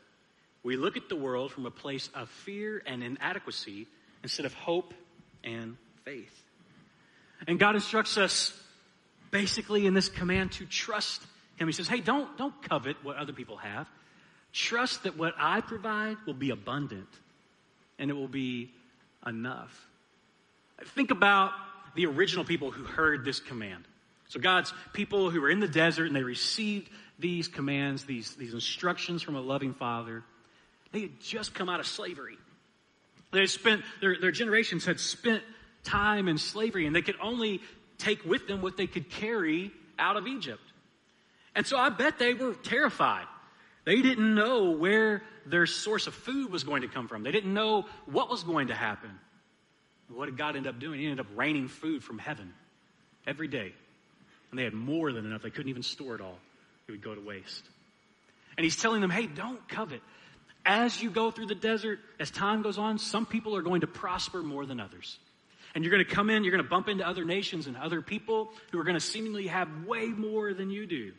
we 0.62 0.76
look 0.76 0.96
at 0.96 1.08
the 1.08 1.16
world 1.16 1.50
from 1.50 1.66
a 1.66 1.70
place 1.70 2.08
of 2.14 2.28
fear 2.28 2.82
and 2.86 3.02
inadequacy 3.02 3.86
instead 4.22 4.46
of 4.46 4.54
hope 4.54 4.94
and 5.42 5.76
faith. 6.04 6.42
And 7.46 7.58
God 7.58 7.74
instructs 7.74 8.16
us 8.16 8.52
basically 9.30 9.86
in 9.86 9.94
this 9.94 10.08
command 10.08 10.52
to 10.52 10.66
trust 10.66 11.22
Him. 11.56 11.66
He 11.66 11.72
says, 11.72 11.88
hey, 11.88 12.00
don't, 12.00 12.36
don't 12.38 12.62
covet 12.62 12.96
what 13.02 13.16
other 13.16 13.32
people 13.32 13.56
have. 13.56 13.88
Trust 14.52 15.04
that 15.04 15.16
what 15.16 15.34
I 15.38 15.62
provide 15.62 16.18
will 16.26 16.34
be 16.34 16.50
abundant 16.50 17.08
and 17.98 18.10
it 18.10 18.14
will 18.14 18.28
be 18.28 18.70
enough. 19.26 19.88
Think 20.94 21.10
about 21.10 21.52
the 21.94 22.06
original 22.06 22.44
people 22.44 22.70
who 22.70 22.84
heard 22.84 23.24
this 23.24 23.40
command. 23.40 23.84
So 24.28 24.40
God's 24.40 24.72
people 24.92 25.30
who 25.30 25.40
were 25.40 25.50
in 25.50 25.60
the 25.60 25.68
desert 25.68 26.06
and 26.06 26.16
they 26.16 26.22
received 26.22 26.88
these 27.18 27.48
commands, 27.48 28.04
these, 28.04 28.34
these 28.36 28.54
instructions 28.54 29.22
from 29.22 29.36
a 29.36 29.40
loving 29.40 29.74
father, 29.74 30.24
they 30.92 31.02
had 31.02 31.20
just 31.20 31.54
come 31.54 31.68
out 31.68 31.80
of 31.80 31.86
slavery. 31.86 32.36
They 33.30 33.46
spent, 33.46 33.82
their, 34.00 34.16
their 34.20 34.30
generations 34.30 34.84
had 34.84 35.00
spent 35.00 35.42
time 35.84 36.28
in 36.28 36.38
slavery 36.38 36.86
and 36.86 36.94
they 36.94 37.02
could 37.02 37.16
only 37.20 37.60
take 37.98 38.24
with 38.24 38.46
them 38.46 38.62
what 38.62 38.76
they 38.76 38.86
could 38.86 39.10
carry 39.10 39.70
out 39.98 40.16
of 40.16 40.26
Egypt. 40.26 40.62
And 41.54 41.66
so 41.66 41.76
I 41.76 41.90
bet 41.90 42.18
they 42.18 42.34
were 42.34 42.54
terrified. 42.54 43.26
They 43.84 44.00
didn't 44.00 44.34
know 44.34 44.70
where 44.70 45.22
their 45.44 45.66
source 45.66 46.06
of 46.06 46.14
food 46.14 46.50
was 46.50 46.64
going 46.64 46.82
to 46.82 46.88
come 46.88 47.08
from. 47.08 47.22
They 47.22 47.32
didn't 47.32 47.52
know 47.52 47.86
what 48.06 48.30
was 48.30 48.44
going 48.44 48.68
to 48.68 48.74
happen. 48.74 49.10
What 50.14 50.26
did 50.26 50.36
God 50.36 50.56
end 50.56 50.66
up 50.66 50.78
doing? 50.78 51.00
He 51.00 51.06
ended 51.06 51.20
up 51.20 51.26
raining 51.34 51.68
food 51.68 52.02
from 52.04 52.18
heaven 52.18 52.52
every 53.26 53.48
day. 53.48 53.72
And 54.50 54.58
they 54.58 54.64
had 54.64 54.74
more 54.74 55.12
than 55.12 55.24
enough. 55.24 55.42
They 55.42 55.50
couldn't 55.50 55.70
even 55.70 55.82
store 55.82 56.14
it 56.14 56.20
all. 56.20 56.38
It 56.86 56.92
would 56.92 57.02
go 57.02 57.14
to 57.14 57.20
waste. 57.20 57.64
And 58.56 58.64
he's 58.64 58.76
telling 58.76 59.00
them, 59.00 59.10
hey, 59.10 59.26
don't 59.26 59.66
covet. 59.68 60.02
As 60.64 61.02
you 61.02 61.10
go 61.10 61.30
through 61.30 61.46
the 61.46 61.54
desert, 61.54 61.98
as 62.20 62.30
time 62.30 62.62
goes 62.62 62.78
on, 62.78 62.98
some 62.98 63.26
people 63.26 63.56
are 63.56 63.62
going 63.62 63.80
to 63.80 63.86
prosper 63.86 64.42
more 64.42 64.66
than 64.66 64.78
others. 64.78 65.18
And 65.74 65.82
you're 65.82 65.90
going 65.90 66.04
to 66.04 66.14
come 66.14 66.28
in, 66.28 66.44
you're 66.44 66.52
going 66.52 66.62
to 66.62 66.68
bump 66.68 66.88
into 66.88 67.06
other 67.06 67.24
nations 67.24 67.66
and 67.66 67.76
other 67.76 68.02
people 68.02 68.50
who 68.70 68.78
are 68.78 68.84
going 68.84 68.94
to 68.94 69.00
seemingly 69.00 69.46
have 69.46 69.68
way 69.86 70.06
more 70.06 70.52
than 70.52 70.70
you 70.70 70.86
do. 70.86 71.12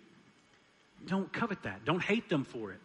Don't 1.07 1.31
covet 1.33 1.63
that. 1.63 1.83
Don't 1.85 2.01
hate 2.01 2.29
them 2.29 2.45
for 2.45 2.71
it. 2.71 2.79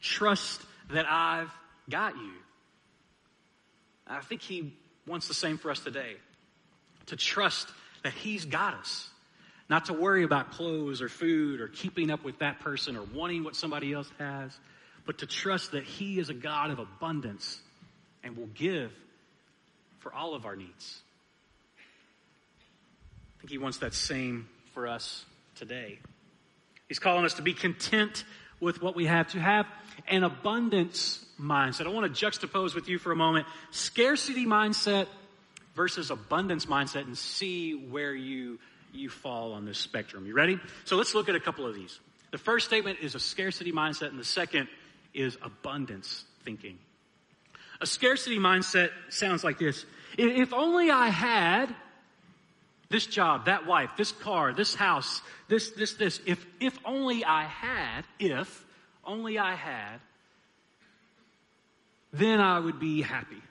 Trust 0.00 0.60
that 0.90 1.06
I've 1.08 1.50
got 1.88 2.16
you. 2.16 2.32
I 4.06 4.20
think 4.20 4.42
he 4.42 4.74
wants 5.06 5.28
the 5.28 5.34
same 5.34 5.58
for 5.58 5.70
us 5.70 5.80
today. 5.80 6.16
To 7.06 7.16
trust 7.16 7.68
that 8.02 8.12
he's 8.12 8.44
got 8.44 8.74
us. 8.74 9.08
Not 9.68 9.86
to 9.86 9.92
worry 9.92 10.22
about 10.22 10.52
clothes 10.52 11.02
or 11.02 11.08
food 11.08 11.60
or 11.60 11.68
keeping 11.68 12.10
up 12.10 12.24
with 12.24 12.38
that 12.38 12.60
person 12.60 12.96
or 12.96 13.02
wanting 13.02 13.42
what 13.44 13.56
somebody 13.56 13.92
else 13.92 14.10
has, 14.18 14.56
but 15.04 15.18
to 15.18 15.26
trust 15.26 15.72
that 15.72 15.84
he 15.84 16.18
is 16.18 16.28
a 16.28 16.34
God 16.34 16.70
of 16.70 16.78
abundance 16.78 17.60
and 18.22 18.36
will 18.36 18.46
give 18.46 18.92
for 19.98 20.12
all 20.14 20.34
of 20.34 20.46
our 20.46 20.56
needs. 20.56 21.00
I 21.78 23.40
think 23.40 23.50
he 23.50 23.58
wants 23.58 23.78
that 23.78 23.94
same 23.94 24.48
for 24.72 24.86
us 24.86 25.24
today. 25.56 25.98
He's 26.88 26.98
calling 26.98 27.24
us 27.24 27.34
to 27.34 27.42
be 27.42 27.52
content 27.52 28.24
with 28.60 28.80
what 28.80 28.94
we 28.94 29.06
have, 29.06 29.28
to 29.32 29.40
have 29.40 29.66
an 30.08 30.24
abundance 30.24 31.24
mindset. 31.40 31.86
I 31.86 31.90
want 31.90 32.14
to 32.14 32.26
juxtapose 32.26 32.74
with 32.74 32.88
you 32.88 32.98
for 32.98 33.12
a 33.12 33.16
moment 33.16 33.46
scarcity 33.70 34.46
mindset 34.46 35.06
versus 35.74 36.10
abundance 36.10 36.66
mindset 36.66 37.02
and 37.02 37.16
see 37.16 37.74
where 37.74 38.14
you, 38.14 38.58
you 38.92 39.10
fall 39.10 39.52
on 39.52 39.64
this 39.64 39.78
spectrum. 39.78 40.26
You 40.26 40.34
ready? 40.34 40.58
So 40.84 40.96
let's 40.96 41.14
look 41.14 41.28
at 41.28 41.34
a 41.34 41.40
couple 41.40 41.66
of 41.66 41.74
these. 41.74 42.00
The 42.32 42.38
first 42.38 42.66
statement 42.66 42.98
is 43.00 43.14
a 43.14 43.20
scarcity 43.20 43.72
mindset, 43.72 44.08
and 44.08 44.18
the 44.18 44.24
second 44.24 44.68
is 45.14 45.38
abundance 45.42 46.24
thinking. 46.44 46.78
A 47.80 47.86
scarcity 47.86 48.38
mindset 48.38 48.90
sounds 49.10 49.44
like 49.44 49.58
this. 49.58 49.84
If 50.18 50.52
only 50.52 50.90
I 50.90 51.08
had 51.08 51.74
this 52.88 53.06
job, 53.06 53.46
that 53.46 53.66
wife, 53.66 53.90
this 53.96 54.12
car, 54.12 54.52
this 54.52 54.74
house, 54.74 55.20
this, 55.48 55.70
this, 55.70 55.94
this. 55.94 56.20
If, 56.24 56.44
if 56.60 56.78
only 56.84 57.24
I 57.24 57.44
had, 57.44 58.04
if 58.18 58.64
only 59.06 59.38
I 59.38 59.54
had, 59.54 60.00
then 62.12 62.40
I 62.40 62.58
would 62.58 62.80
be 62.80 63.02
happy. 63.02 63.42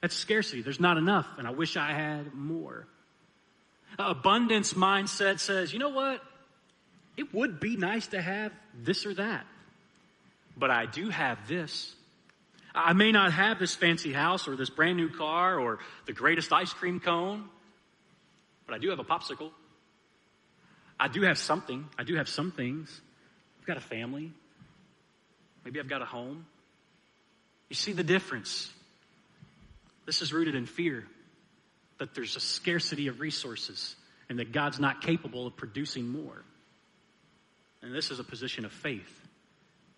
That's 0.00 0.16
scarcity. 0.16 0.62
There's 0.62 0.80
not 0.80 0.96
enough, 0.96 1.26
and 1.38 1.46
I 1.46 1.50
wish 1.50 1.76
I 1.76 1.92
had 1.92 2.34
more. 2.34 2.86
Abundance 3.98 4.74
mindset 4.74 5.38
says, 5.38 5.72
you 5.72 5.78
know 5.78 5.90
what? 5.90 6.22
It 7.16 7.32
would 7.34 7.60
be 7.60 7.76
nice 7.76 8.08
to 8.08 8.20
have 8.20 8.52
this 8.74 9.04
or 9.04 9.14
that, 9.14 9.46
but 10.56 10.70
I 10.70 10.86
do 10.86 11.10
have 11.10 11.46
this. 11.46 11.94
I 12.74 12.94
may 12.94 13.12
not 13.12 13.32
have 13.32 13.58
this 13.58 13.74
fancy 13.74 14.12
house 14.12 14.48
or 14.48 14.56
this 14.56 14.70
brand 14.70 14.96
new 14.96 15.10
car 15.10 15.58
or 15.58 15.78
the 16.06 16.14
greatest 16.14 16.52
ice 16.52 16.72
cream 16.72 17.00
cone, 17.00 17.48
but 18.66 18.74
I 18.74 18.78
do 18.78 18.88
have 18.90 18.98
a 18.98 19.04
popsicle. 19.04 19.50
I 20.98 21.08
do 21.08 21.22
have 21.22 21.36
something. 21.36 21.86
I 21.98 22.04
do 22.04 22.14
have 22.16 22.28
some 22.28 22.50
things. 22.50 23.00
I've 23.62 23.66
got 23.66 23.76
a 23.76 23.80
family. 23.80 24.32
Maybe 25.64 25.78
I've 25.78 25.88
got 25.88 26.02
a 26.02 26.04
home. 26.04 26.44
You 27.68 27.76
see 27.76 27.92
the 27.92 28.02
difference. 28.02 28.72
This 30.04 30.20
is 30.20 30.32
rooted 30.32 30.56
in 30.56 30.66
fear 30.66 31.06
that 31.98 32.12
there's 32.12 32.34
a 32.34 32.40
scarcity 32.40 33.06
of 33.06 33.20
resources 33.20 33.94
and 34.28 34.40
that 34.40 34.50
God's 34.50 34.80
not 34.80 35.00
capable 35.00 35.46
of 35.46 35.56
producing 35.56 36.08
more. 36.08 36.42
And 37.82 37.94
this 37.94 38.10
is 38.10 38.18
a 38.18 38.24
position 38.24 38.64
of 38.64 38.72
faith 38.72 39.20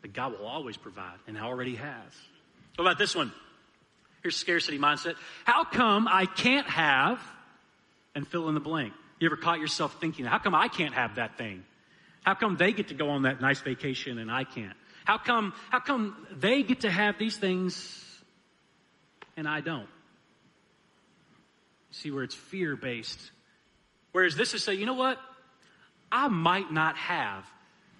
that 0.03 0.13
God 0.13 0.39
will 0.39 0.47
always 0.47 0.77
provide 0.77 1.17
and 1.27 1.39
already 1.39 1.77
has. 1.77 2.13
What 2.77 2.85
about 2.85 2.99
this 2.99 3.17
one? 3.17 3.33
Here's 4.23 4.37
scarcity 4.37 4.79
mindset. 4.79 5.15
How 5.45 5.65
come 5.65 6.07
I 6.07 6.27
can't 6.27 6.67
have 6.67 7.19
and 8.15 8.29
fill 8.29 8.51
in 8.51 8.55
the 8.55 8.61
blank. 8.61 8.93
You 9.21 9.27
ever 9.27 9.37
caught 9.37 9.59
yourself 9.59 9.99
thinking, 10.03 10.27
how 10.27 10.39
come 10.39 10.55
I 10.55 10.69
can't 10.69 10.93
have 10.93 11.15
that 11.15 11.39
thing? 11.39 11.65
How 12.25 12.35
come 12.35 12.57
they 12.57 12.73
get 12.73 12.89
to 12.89 12.95
go 12.95 13.11
on 13.11 13.23
that 13.23 13.41
nice 13.41 13.61
vacation 13.61 14.19
and 14.19 14.31
I 14.31 14.45
can't? 14.45 14.77
How 15.05 15.19
come, 15.19 15.53
how 15.71 15.81
come 15.81 16.27
they 16.35 16.63
get 16.63 16.81
to 16.81 16.91
have 16.91 17.19
these 17.19 17.37
things 17.37 18.03
and 19.37 19.47
I 19.47 19.61
don't? 19.61 19.89
See 21.91 22.11
where 22.11 22.25
it's 22.25 22.35
fear 22.35 22.77
based. 22.77 23.21
Whereas 24.13 24.37
this 24.37 24.55
is 24.55 24.65
say, 24.65 24.75
you 24.75 24.87
know 24.87 24.95
what? 24.95 25.19
I 26.11 26.29
might 26.29 26.73
not 26.73 26.97
have 26.97 27.45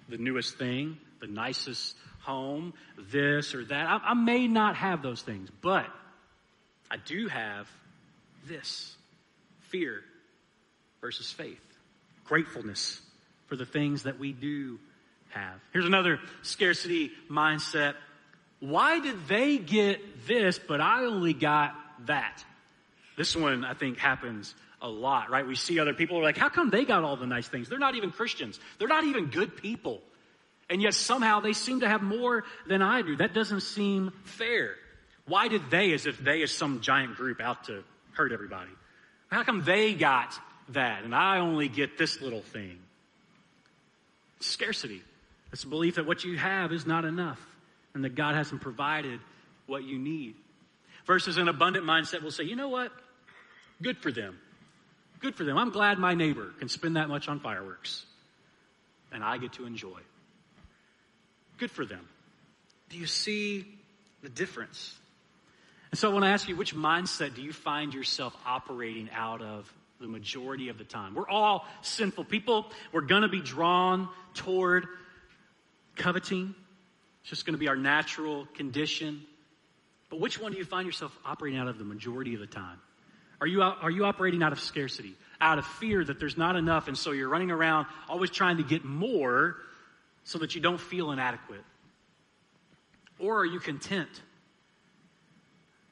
the 0.09 0.17
newest 0.17 0.57
thing, 0.57 0.97
the 1.21 1.27
nicest 1.27 1.95
home, 2.21 2.73
this 2.97 3.53
or 3.53 3.63
that. 3.65 3.87
I, 3.87 3.97
I 3.97 4.13
may 4.15 4.47
not 4.47 4.75
have 4.75 5.03
those 5.03 5.21
things, 5.21 5.49
but 5.61 5.85
I 6.89 6.97
do 6.97 7.27
have 7.27 7.69
this 8.47 8.95
fear 9.69 10.01
versus 11.01 11.31
faith, 11.31 11.61
gratefulness 12.23 13.01
for 13.55 13.63
the 13.63 13.71
things 13.71 14.03
that 14.03 14.19
we 14.19 14.33
do 14.33 14.79
have. 15.29 15.59
Here's 15.71 15.85
another 15.85 16.19
scarcity 16.41 17.11
mindset. 17.29 17.93
Why 18.59 18.99
did 18.99 19.27
they 19.27 19.57
get 19.57 20.27
this, 20.27 20.59
but 20.59 20.81
I 20.81 21.05
only 21.05 21.33
got 21.33 21.73
that? 22.07 22.43
This 23.17 23.35
one, 23.35 23.63
I 23.63 23.73
think, 23.73 23.97
happens 23.97 24.53
a 24.81 24.89
lot, 24.89 25.29
right? 25.29 25.47
We 25.47 25.55
see 25.55 25.79
other 25.79 25.93
people 25.93 26.19
are 26.19 26.23
like, 26.23 26.37
how 26.37 26.49
come 26.49 26.69
they 26.69 26.83
got 26.83 27.03
all 27.03 27.15
the 27.15 27.25
nice 27.25 27.47
things? 27.47 27.69
They're 27.69 27.79
not 27.79 27.95
even 27.95 28.11
Christians. 28.11 28.59
They're 28.77 28.89
not 28.89 29.05
even 29.05 29.27
good 29.27 29.55
people. 29.55 30.01
And 30.69 30.81
yet 30.81 30.93
somehow 30.93 31.39
they 31.39 31.53
seem 31.53 31.79
to 31.79 31.87
have 31.87 32.01
more 32.01 32.43
than 32.67 32.81
I 32.81 33.03
do. 33.03 33.15
That 33.15 33.33
doesn't 33.33 33.61
seem 33.61 34.11
fair. 34.25 34.75
Why 35.27 35.47
did 35.47 35.69
they, 35.69 35.93
as 35.93 36.07
if 36.07 36.17
they 36.17 36.41
is 36.41 36.51
some 36.51 36.81
giant 36.81 37.15
group 37.15 37.39
out 37.39 37.65
to 37.65 37.83
hurt 38.11 38.33
everybody? 38.33 38.71
How 39.29 39.43
come 39.43 39.63
they 39.63 39.93
got 39.93 40.37
that 40.69 41.03
and 41.03 41.15
I 41.15 41.39
only 41.39 41.69
get 41.69 41.97
this 41.97 42.21
little 42.21 42.41
thing? 42.41 42.79
Scarcity. 44.39 45.01
It's 45.51 45.63
a 45.63 45.67
belief 45.67 45.95
that 45.95 46.05
what 46.05 46.23
you 46.23 46.37
have 46.37 46.71
is 46.71 46.85
not 46.85 47.05
enough 47.05 47.39
and 47.93 48.03
that 48.03 48.15
God 48.15 48.35
hasn't 48.35 48.61
provided 48.61 49.19
what 49.67 49.83
you 49.83 49.97
need. 49.97 50.35
Versus 51.05 51.37
an 51.37 51.47
abundant 51.47 51.85
mindset 51.85 52.21
will 52.23 52.31
say, 52.31 52.43
you 52.43 52.55
know 52.55 52.69
what? 52.69 52.91
Good 53.81 53.97
for 53.97 54.11
them. 54.11 54.39
Good 55.19 55.35
for 55.35 55.43
them. 55.43 55.57
I'm 55.57 55.69
glad 55.69 55.97
my 55.97 56.13
neighbor 56.13 56.51
can 56.59 56.67
spend 56.67 56.97
that 56.97 57.09
much 57.09 57.27
on 57.27 57.39
fireworks 57.39 58.05
and 59.11 59.23
I 59.23 59.37
get 59.37 59.53
to 59.53 59.65
enjoy. 59.65 59.99
Good 61.57 61.71
for 61.71 61.85
them. 61.85 62.07
Do 62.89 62.97
you 62.97 63.07
see 63.07 63.65
the 64.21 64.29
difference? 64.29 64.93
And 65.91 65.97
so 65.97 66.09
I 66.09 66.13
want 66.13 66.25
to 66.25 66.29
ask 66.29 66.49
you, 66.49 66.55
which 66.55 66.75
mindset 66.75 67.35
do 67.35 67.41
you 67.41 67.53
find 67.53 67.93
yourself 67.93 68.35
operating 68.45 69.09
out 69.13 69.41
of 69.41 69.71
the 69.99 70.07
majority 70.07 70.69
of 70.69 70.77
the 70.77 70.83
time? 70.83 71.15
We're 71.15 71.29
all 71.29 71.65
sinful 71.81 72.25
people. 72.25 72.67
We're 72.91 73.01
going 73.01 73.21
to 73.21 73.27
be 73.27 73.41
drawn 73.41 74.09
toward 74.33 74.85
coveting. 75.95 76.53
It's 77.21 77.29
just 77.29 77.45
going 77.45 77.53
to 77.53 77.59
be 77.59 77.67
our 77.67 77.75
natural 77.75 78.45
condition. 78.55 79.21
But 80.09 80.19
which 80.19 80.39
one 80.39 80.51
do 80.51 80.57
you 80.57 80.65
find 80.65 80.85
yourself 80.85 81.17
operating 81.25 81.59
out 81.59 81.67
of 81.67 81.77
the 81.77 81.83
majority 81.83 82.33
of 82.33 82.39
the 82.39 82.47
time? 82.47 82.79
Are 83.41 83.47
you, 83.47 83.61
are 83.61 83.91
you 83.91 84.05
operating 84.05 84.43
out 84.43 84.53
of 84.53 84.59
scarcity, 84.59 85.15
out 85.41 85.59
of 85.59 85.65
fear 85.65 86.03
that 86.03 86.19
there's 86.19 86.37
not 86.37 86.55
enough, 86.55 86.87
and 86.87 86.97
so 86.97 87.11
you're 87.11 87.29
running 87.29 87.51
around 87.51 87.87
always 88.07 88.29
trying 88.29 88.57
to 88.57 88.63
get 88.63 88.85
more 88.85 89.57
so 90.23 90.39
that 90.39 90.55
you 90.55 90.61
don't 90.61 90.79
feel 90.79 91.11
inadequate? 91.11 91.63
Or 93.19 93.39
are 93.39 93.45
you 93.45 93.59
content? 93.59 94.09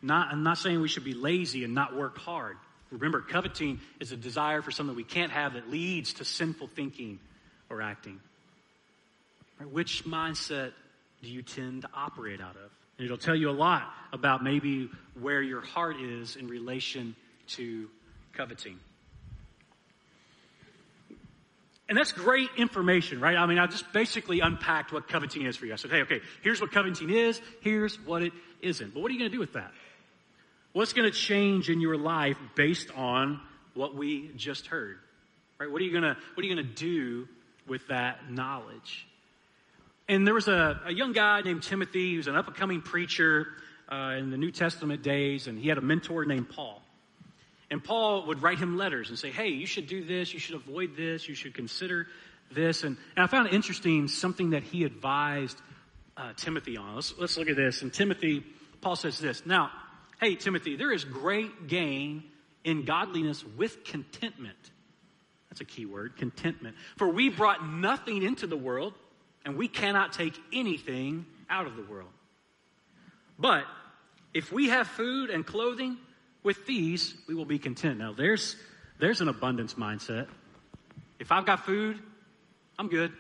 Not, 0.02 0.30
I'm 0.32 0.44
not 0.44 0.58
saying 0.58 0.82
we 0.82 0.88
should 0.88 1.06
be 1.06 1.14
lazy 1.14 1.64
and 1.64 1.74
not 1.74 1.96
work 1.96 2.18
hard. 2.18 2.58
Remember, 2.94 3.22
coveting 3.22 3.80
is 4.00 4.12
a 4.12 4.18
desire 4.18 4.62
for 4.62 4.72
something 4.72 4.96
we 4.96 5.04
can't 5.04 5.32
have 5.32 5.54
that 5.54 5.70
leads 5.70 6.14
to 6.14 6.26
sinful 6.26 6.68
thinking 6.68 7.20
or 7.70 7.82
acting. 7.82 8.20
Which 9.72 10.06
mindset 10.06 10.74
do 11.22 11.30
you 11.30 11.42
tend 11.42 11.84
to 11.84 11.90
operate 11.94 12.40
out 12.40 12.56
of? 12.56 12.72
And 12.98 13.06
it'll 13.06 13.18
tell 13.18 13.36
you 13.36 13.50
a 13.50 13.52
lot 13.52 13.92
about 14.12 14.44
maybe 14.44 14.90
where 15.20 15.42
your 15.42 15.62
heart 15.62 16.00
is 16.00 16.36
in 16.36 16.48
relation 16.48 17.16
to 17.50 17.90
coveting. 18.34 18.78
And 21.90 21.98
that's 21.98 22.12
great 22.12 22.50
information, 22.58 23.20
right? 23.20 23.36
I 23.36 23.46
mean, 23.46 23.58
I 23.58 23.68
just 23.68 23.92
basically 23.92 24.40
unpacked 24.40 24.94
what 24.94 25.08
coveting 25.08 25.46
is 25.46 25.58
for 25.58 25.66
you. 25.66 25.74
I 25.74 25.76
said, 25.78 25.92
hey, 25.92 26.02
okay, 26.02 26.22
here's 26.42 26.62
what 26.62 26.72
coveting 26.72 27.10
is, 27.10 27.42
here's 27.62 28.00
what 28.00 28.22
it 28.22 28.34
isn't. 28.62 28.94
But 28.94 29.02
what 29.02 29.10
are 29.10 29.14
you 29.14 29.20
going 29.20 29.32
to 29.32 29.36
do 29.36 29.40
with 29.40 29.54
that? 29.54 29.72
What's 30.74 30.94
going 30.94 31.10
to 31.10 31.16
change 31.16 31.70
in 31.70 31.82
your 31.82 31.98
life 31.98 32.38
based 32.56 32.90
on 32.96 33.40
what 33.76 33.96
we 33.96 34.32
just 34.36 34.68
heard? 34.68 34.98
Right? 35.60 35.72
What 35.72 35.82
are 35.82 35.86
you 35.86 35.92
going 35.92 36.04
to, 36.04 36.18
what 36.34 36.44
are 36.44 36.48
you 36.48 36.56
going 36.56 36.68
to 36.68 36.74
do 36.74 37.28
with 37.68 37.88
that 37.90 38.32
knowledge? 38.32 39.08
And 40.10 40.26
there 40.26 40.34
was 40.34 40.48
a, 40.48 40.82
a 40.86 40.92
young 40.92 41.14
guy 41.14 41.42
named 41.42 41.62
Timothy 41.62 42.16
who's 42.16 42.28
an 42.28 42.36
up 42.36 42.48
and 42.48 42.56
coming 42.56 42.82
preacher 42.82 43.48
uh, 43.88 44.16
in 44.18 44.32
the 44.32 44.38
New 44.38 44.52
Testament 44.52 45.04
days, 45.04 45.46
and 45.48 45.60
he 45.60 45.70
had 45.70 45.78
a 45.78 45.82
mentor 45.82 46.26
named 46.26 46.50
Paul. 46.50 46.82
And 47.70 47.84
Paul 47.84 48.26
would 48.28 48.42
write 48.42 48.58
him 48.58 48.76
letters 48.76 49.10
and 49.10 49.18
say, 49.18 49.30
hey, 49.30 49.50
you 49.50 49.68
should 49.68 49.88
do 49.88 50.04
this, 50.04 50.34
you 50.34 50.40
should 50.40 50.56
avoid 50.56 50.98
this, 50.98 51.30
you 51.30 51.36
should 51.36 51.54
consider 51.54 52.08
this. 52.52 52.84
And, 52.84 52.98
and 53.16 53.24
I 53.24 53.28
found 53.28 53.48
it 53.48 53.54
interesting 53.54 54.08
something 54.08 54.52
that 54.52 54.64
he 54.64 54.84
advised 54.86 55.58
uh, 56.18 56.34
Timothy 56.36 56.78
on. 56.78 56.96
Let's, 56.96 57.14
let's 57.18 57.38
look 57.38 57.50
at 57.50 57.56
this. 57.56 57.84
And 57.84 57.94
Timothy, 57.94 58.44
Paul 58.82 58.96
says 58.96 59.20
this 59.20 59.46
Now, 59.46 59.72
hey, 60.20 60.36
Timothy, 60.36 60.76
there 60.76 60.92
is 60.92 61.04
great 61.04 61.68
gain 61.68 62.24
in 62.64 62.86
godliness 62.86 63.44
with 63.58 63.84
contentment. 63.84 64.58
That's 65.50 65.62
a 65.62 65.66
key 65.66 65.86
word, 65.86 66.16
contentment. 66.18 66.76
For 66.98 67.08
we 67.08 67.30
brought 67.30 67.68
nothing 67.68 68.24
into 68.24 68.48
the 68.48 68.58
world, 68.58 68.94
and 69.46 69.58
we 69.58 69.68
cannot 69.68 70.14
take 70.14 70.34
anything 70.52 71.26
out 71.50 71.68
of 71.68 71.76
the 71.76 71.84
world. 71.84 72.10
But 73.38 73.66
if 74.34 74.52
we 74.52 74.70
have 74.70 74.88
food 74.88 75.30
and 75.30 75.46
clothing, 75.46 75.98
with 76.44 76.66
these 76.66 77.16
we 77.28 77.36
will 77.36 77.46
be 77.46 77.60
content. 77.60 78.00
Now 78.00 78.14
there's 78.14 78.56
there's 79.00 79.22
an 79.22 79.28
abundance 79.28 79.76
mindset. 79.76 80.28
If 81.20 81.32
I've 81.32 81.46
got 81.46 81.66
food, 81.66 82.00
I'm 82.78 82.90
good. 82.90 83.12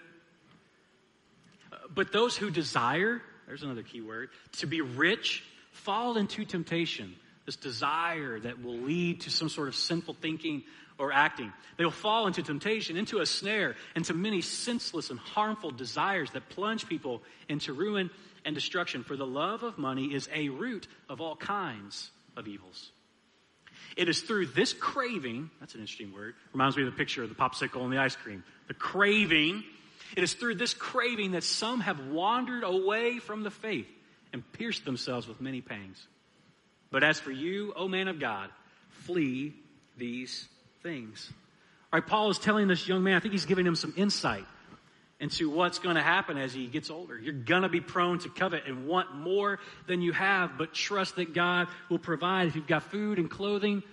Uh, 1.71 1.77
but 1.93 2.12
those 2.12 2.38
who 2.38 2.51
desire, 2.51 3.21
there's 3.47 3.63
another 3.63 3.84
key 3.84 4.01
word, 4.01 4.29
to 4.53 4.67
be 4.67 4.82
rich 4.82 5.43
fall 5.73 6.17
into 6.17 6.45
temptation. 6.45 7.13
This 7.45 7.55
desire 7.57 8.39
that 8.39 8.63
will 8.63 8.77
lead 8.77 9.21
to 9.21 9.29
some 9.29 9.49
sort 9.49 9.67
of 9.67 9.75
sinful 9.75 10.13
thinking 10.13 10.63
or 10.97 11.12
acting. 11.12 11.51
They 11.77 11.83
will 11.83 11.91
fall 11.91 12.27
into 12.27 12.41
temptation, 12.41 12.95
into 12.95 13.19
a 13.19 13.25
snare, 13.25 13.75
into 13.95 14.13
many 14.13 14.41
senseless 14.41 15.09
and 15.09 15.19
harmful 15.19 15.71
desires 15.71 16.31
that 16.31 16.49
plunge 16.49 16.88
people 16.88 17.21
into 17.49 17.73
ruin 17.73 18.09
and 18.45 18.55
destruction. 18.55 19.03
For 19.03 19.17
the 19.17 19.25
love 19.25 19.63
of 19.63 19.77
money 19.77 20.13
is 20.13 20.29
a 20.33 20.49
root 20.49 20.88
of 21.09 21.19
all 21.19 21.36
kinds 21.36 22.12
of 22.38 22.47
evils. 22.47 22.91
It 23.97 24.07
is 24.07 24.21
through 24.21 24.47
this 24.47 24.71
craving, 24.71 25.49
that's 25.59 25.75
an 25.75 25.81
interesting 25.81 26.13
word, 26.13 26.36
reminds 26.53 26.77
me 26.77 26.83
of 26.83 26.91
the 26.91 26.97
picture 26.97 27.23
of 27.23 27.29
the 27.29 27.36
popsicle 27.36 27.83
and 27.83 27.91
the 27.91 27.99
ice 27.99 28.15
cream. 28.15 28.43
The 28.67 28.73
craving, 28.73 29.63
it 30.15 30.23
is 30.23 30.33
through 30.33 30.55
this 30.55 30.73
craving 30.73 31.31
that 31.31 31.43
some 31.43 31.81
have 31.81 32.07
wandered 32.07 32.63
away 32.63 33.19
from 33.19 33.43
the 33.43 33.51
faith 33.51 33.88
and 34.34 34.43
pierced 34.54 34.84
themselves 34.84 35.28
with 35.28 35.39
many 35.39 35.62
pangs. 35.62 36.06
But 36.91 37.04
as 37.04 37.19
for 37.19 37.32
you, 37.32 37.74
O 37.76 37.88
man 37.88 38.08
of 38.08 38.19
God, 38.19 38.50
flee 38.89 39.54
these 39.98 40.48
things. 40.82 41.32
All 41.91 42.00
right, 42.00 42.08
Paul 42.08 42.30
is 42.30 42.39
telling 42.39 42.67
this 42.67 42.88
young 42.88 43.04
man, 43.04 43.15
I 43.15 43.19
think 43.19 43.32
he's 43.32 43.46
giving 43.46 43.65
him 43.65 43.76
some 43.76 43.93
insight 43.96 44.46
into 45.19 45.50
what's 45.50 45.80
going 45.80 45.96
to 45.96 46.02
happen 46.02 46.38
as 46.38 46.54
he 46.54 46.67
gets 46.67 46.89
older. 46.89 47.17
You're 47.17 47.34
going 47.34 47.62
to 47.62 47.69
be 47.69 47.80
prone 47.80 48.19
to 48.19 48.30
covet 48.30 48.63
and 48.67 48.88
want 48.88 49.15
more 49.15 49.60
than 49.88 50.02
you 50.02 50.12
have, 50.12 50.58
but 50.58 50.74
trust 50.74 51.15
that 51.15 51.34
God 51.34 51.67
will 51.89 52.00
provide. 52.00 52.48
If 52.48 52.56
you've 52.56 52.67
got 52.67 52.84
food 52.84 53.19
and 53.19 53.30
clothing, 53.30 53.84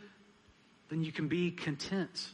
then 0.88 1.04
you 1.04 1.12
can 1.12 1.28
be 1.28 1.50
content. 1.50 2.26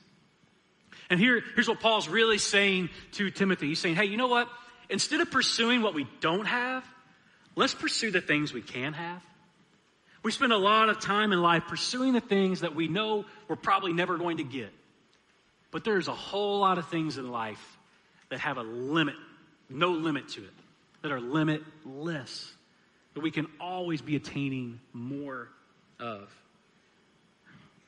And 1.11 1.21
here, 1.21 1.43
here's 1.55 1.69
what 1.69 1.81
Paul's 1.81 2.09
really 2.09 2.39
saying 2.39 2.89
to 3.13 3.31
Timothy. 3.31 3.69
He's 3.69 3.79
saying, 3.79 3.97
hey, 3.97 4.07
you 4.07 4.17
know 4.17 4.29
what? 4.29 4.49
Instead 4.89 5.21
of 5.21 5.31
pursuing 5.31 5.83
what 5.83 5.95
we 5.95 6.07
don't 6.21 6.47
have, 6.47 6.85
let's 7.57 7.75
pursue 7.75 8.11
the 8.11 8.21
things 8.21 8.53
we 8.53 8.63
can 8.63 8.93
have. 8.93 9.23
We 10.23 10.31
spend 10.31 10.53
a 10.53 10.59
lot 10.59 10.89
of 10.89 11.01
time 11.01 11.33
in 11.33 11.41
life 11.41 11.65
pursuing 11.67 12.13
the 12.13 12.21
things 12.21 12.61
that 12.61 12.75
we 12.75 12.89
know 12.89 13.25
we're 13.49 13.57
probably 13.57 13.93
never 13.93 14.19
going 14.19 14.37
to 14.37 14.45
get. 14.45 14.73
But 15.71 15.85
there's 15.85 16.09
a 16.09 16.15
whole 16.15 16.61
lot 16.61 16.79
of 16.79 16.89
things 16.89 17.19
in 17.19 17.31
life 17.31 17.79
that 18.31 18.41
have 18.41 18.59
a 18.59 18.63
limit, 18.63 19.15
no 19.71 19.91
limit 19.91 20.29
to 20.31 20.43
it, 20.43 20.51
that 21.03 21.13
are 21.13 21.21
limitless, 21.21 22.53
that 23.15 23.21
we 23.21 23.31
can 23.31 23.47
always 23.61 24.03
be 24.03 24.17
attaining 24.17 24.81
more 24.93 25.49
of. 26.01 26.29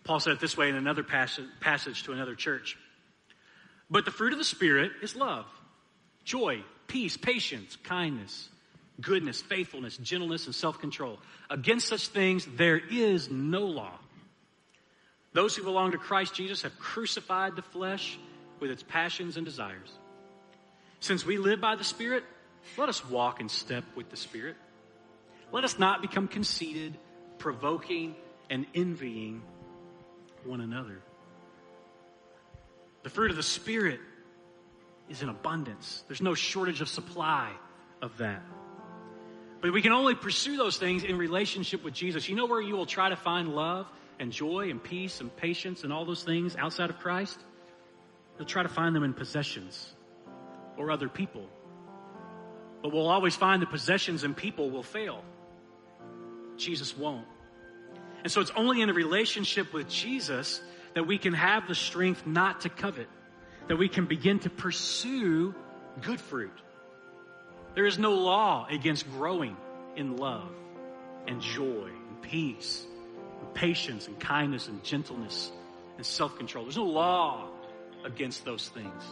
Paul 0.04 0.20
said 0.20 0.34
it 0.34 0.40
this 0.40 0.56
way 0.56 0.68
in 0.68 0.76
another 0.76 1.02
passage, 1.02 1.46
passage 1.60 2.04
to 2.04 2.12
another 2.12 2.34
church. 2.34 2.78
But 3.90 4.04
the 4.04 4.10
fruit 4.10 4.32
of 4.32 4.38
the 4.38 4.44
Spirit 4.44 4.92
is 5.02 5.16
love, 5.16 5.46
joy, 6.24 6.62
peace, 6.86 7.16
patience, 7.16 7.76
kindness 7.84 8.48
goodness, 9.00 9.40
faithfulness, 9.40 9.96
gentleness, 9.96 10.46
and 10.46 10.54
self 10.54 10.78
control. 10.78 11.18
Against 11.50 11.88
such 11.88 12.08
things, 12.08 12.46
there 12.56 12.78
is 12.78 13.30
no 13.30 13.62
law. 13.62 13.98
Those 15.32 15.54
who 15.54 15.62
belong 15.62 15.92
to 15.92 15.98
Christ 15.98 16.34
Jesus 16.34 16.62
have 16.62 16.78
crucified 16.78 17.56
the 17.56 17.62
flesh 17.62 18.18
with 18.60 18.70
its 18.70 18.82
passions 18.82 19.36
and 19.36 19.44
desires. 19.44 19.90
Since 21.00 21.24
we 21.24 21.38
live 21.38 21.60
by 21.60 21.76
the 21.76 21.84
Spirit, 21.84 22.24
let 22.76 22.88
us 22.88 23.04
walk 23.08 23.40
in 23.40 23.48
step 23.48 23.84
with 23.94 24.10
the 24.10 24.16
Spirit. 24.16 24.56
Let 25.52 25.64
us 25.64 25.78
not 25.78 26.02
become 26.02 26.28
conceited, 26.28 26.98
provoking, 27.38 28.16
and 28.50 28.66
envying 28.74 29.42
one 30.44 30.60
another. 30.60 31.00
The 33.04 33.10
fruit 33.10 33.30
of 33.30 33.36
the 33.36 33.42
Spirit 33.42 34.00
is 35.08 35.22
in 35.22 35.28
abundance. 35.28 36.04
There's 36.08 36.20
no 36.20 36.34
shortage 36.34 36.80
of 36.80 36.88
supply 36.88 37.52
of 38.02 38.16
that. 38.18 38.42
But 39.60 39.72
we 39.72 39.82
can 39.82 39.92
only 39.92 40.14
pursue 40.14 40.56
those 40.56 40.76
things 40.76 41.02
in 41.02 41.18
relationship 41.18 41.82
with 41.82 41.94
Jesus. 41.94 42.28
You 42.28 42.36
know 42.36 42.46
where 42.46 42.60
you 42.60 42.76
will 42.76 42.86
try 42.86 43.08
to 43.08 43.16
find 43.16 43.54
love 43.54 43.86
and 44.20 44.30
joy 44.30 44.70
and 44.70 44.82
peace 44.82 45.20
and 45.20 45.34
patience 45.36 45.82
and 45.84 45.92
all 45.92 46.04
those 46.04 46.22
things 46.22 46.54
outside 46.56 46.90
of 46.90 46.98
Christ? 46.98 47.38
You'll 48.38 48.46
try 48.46 48.62
to 48.62 48.68
find 48.68 48.94
them 48.94 49.02
in 49.02 49.14
possessions 49.14 49.92
or 50.76 50.92
other 50.92 51.08
people. 51.08 51.44
But 52.82 52.92
we'll 52.92 53.08
always 53.08 53.34
find 53.34 53.60
the 53.60 53.66
possessions 53.66 54.22
and 54.22 54.36
people 54.36 54.70
will 54.70 54.84
fail. 54.84 55.24
Jesus 56.56 56.96
won't. 56.96 57.26
And 58.22 58.30
so 58.30 58.40
it's 58.40 58.52
only 58.54 58.80
in 58.80 58.90
a 58.90 58.94
relationship 58.94 59.72
with 59.72 59.88
Jesus 59.88 60.60
that 60.94 61.06
we 61.06 61.18
can 61.18 61.32
have 61.32 61.66
the 61.66 61.74
strength 61.74 62.26
not 62.26 62.60
to 62.60 62.68
covet, 62.68 63.08
that 63.66 63.76
we 63.76 63.88
can 63.88 64.06
begin 64.06 64.38
to 64.40 64.50
pursue 64.50 65.54
good 66.00 66.20
fruit 66.20 66.52
there 67.78 67.86
is 67.86 67.96
no 67.96 68.12
law 68.12 68.66
against 68.68 69.08
growing 69.12 69.56
in 69.94 70.16
love 70.16 70.50
and 71.28 71.40
joy 71.40 71.86
and 71.86 72.22
peace 72.22 72.84
and 73.40 73.54
patience 73.54 74.08
and 74.08 74.18
kindness 74.18 74.66
and 74.66 74.82
gentleness 74.82 75.52
and 75.96 76.04
self 76.04 76.36
control. 76.36 76.64
There's 76.64 76.76
no 76.76 76.86
law 76.86 77.48
against 78.04 78.44
those 78.44 78.68
things. 78.68 79.04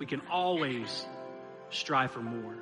We 0.00 0.06
can 0.06 0.20
always 0.28 1.06
strive 1.70 2.10
for 2.10 2.18
more. 2.18 2.56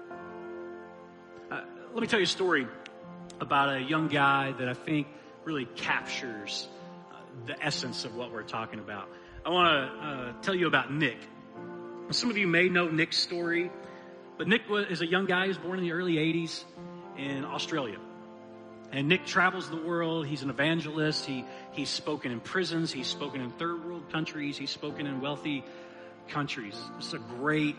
Uh, 1.51 1.63
let 1.95 2.03
me 2.03 2.07
tell 2.07 2.19
you 2.21 2.25
a 2.25 2.27
story 2.27 2.67
about 3.41 3.75
a 3.75 3.81
young 3.81 4.09
guy 4.09 4.53
that 4.53 4.69
I 4.69 4.75
think 4.75 5.07
really 5.47 5.65
captures 5.65 6.69
uh, 7.11 7.17
the 7.47 7.65
essence 7.65 8.05
of 8.05 8.15
what 8.15 8.31
we're 8.31 8.43
talking 8.43 8.79
about. 8.79 9.09
I 9.47 9.49
want 9.49 9.69
to 9.69 10.07
uh, 10.07 10.33
tell 10.43 10.55
you 10.55 10.67
about 10.67 10.93
Nick. 10.93 11.17
Some 12.11 12.29
of 12.29 12.37
you 12.37 12.47
may 12.47 12.69
know 12.69 12.91
Nick's 12.91 13.17
story. 13.17 13.71
But 14.37 14.49
Nick 14.49 14.63
is 14.91 15.01
a 15.01 15.07
young 15.07 15.27
guy 15.27 15.47
who's 15.47 15.59
born 15.59 15.79
in 15.79 15.85
the 15.85 15.93
early 15.93 16.15
80s 16.15 16.65
in 17.17 17.45
Australia. 17.45 17.99
And 18.91 19.09
Nick 19.09 19.27
travels 19.27 19.69
the 19.71 19.77
world. 19.77 20.27
He's 20.27 20.43
an 20.43 20.51
evangelist. 20.51 21.25
He, 21.25 21.45
he's 21.73 21.91
spoken 21.91 22.31
in 22.31 22.41
prisons. 22.41 22.93
He's 22.93 23.07
spoken 23.07 23.41
in 23.41 23.51
third 23.51 23.85
world 23.85 24.11
countries. 24.11 24.57
He's 24.57 24.71
spoken 24.71 25.07
in 25.07 25.21
wealthy 25.21 25.65
countries. 26.29 26.77
Just 26.99 27.15
a 27.15 27.19
great 27.19 27.77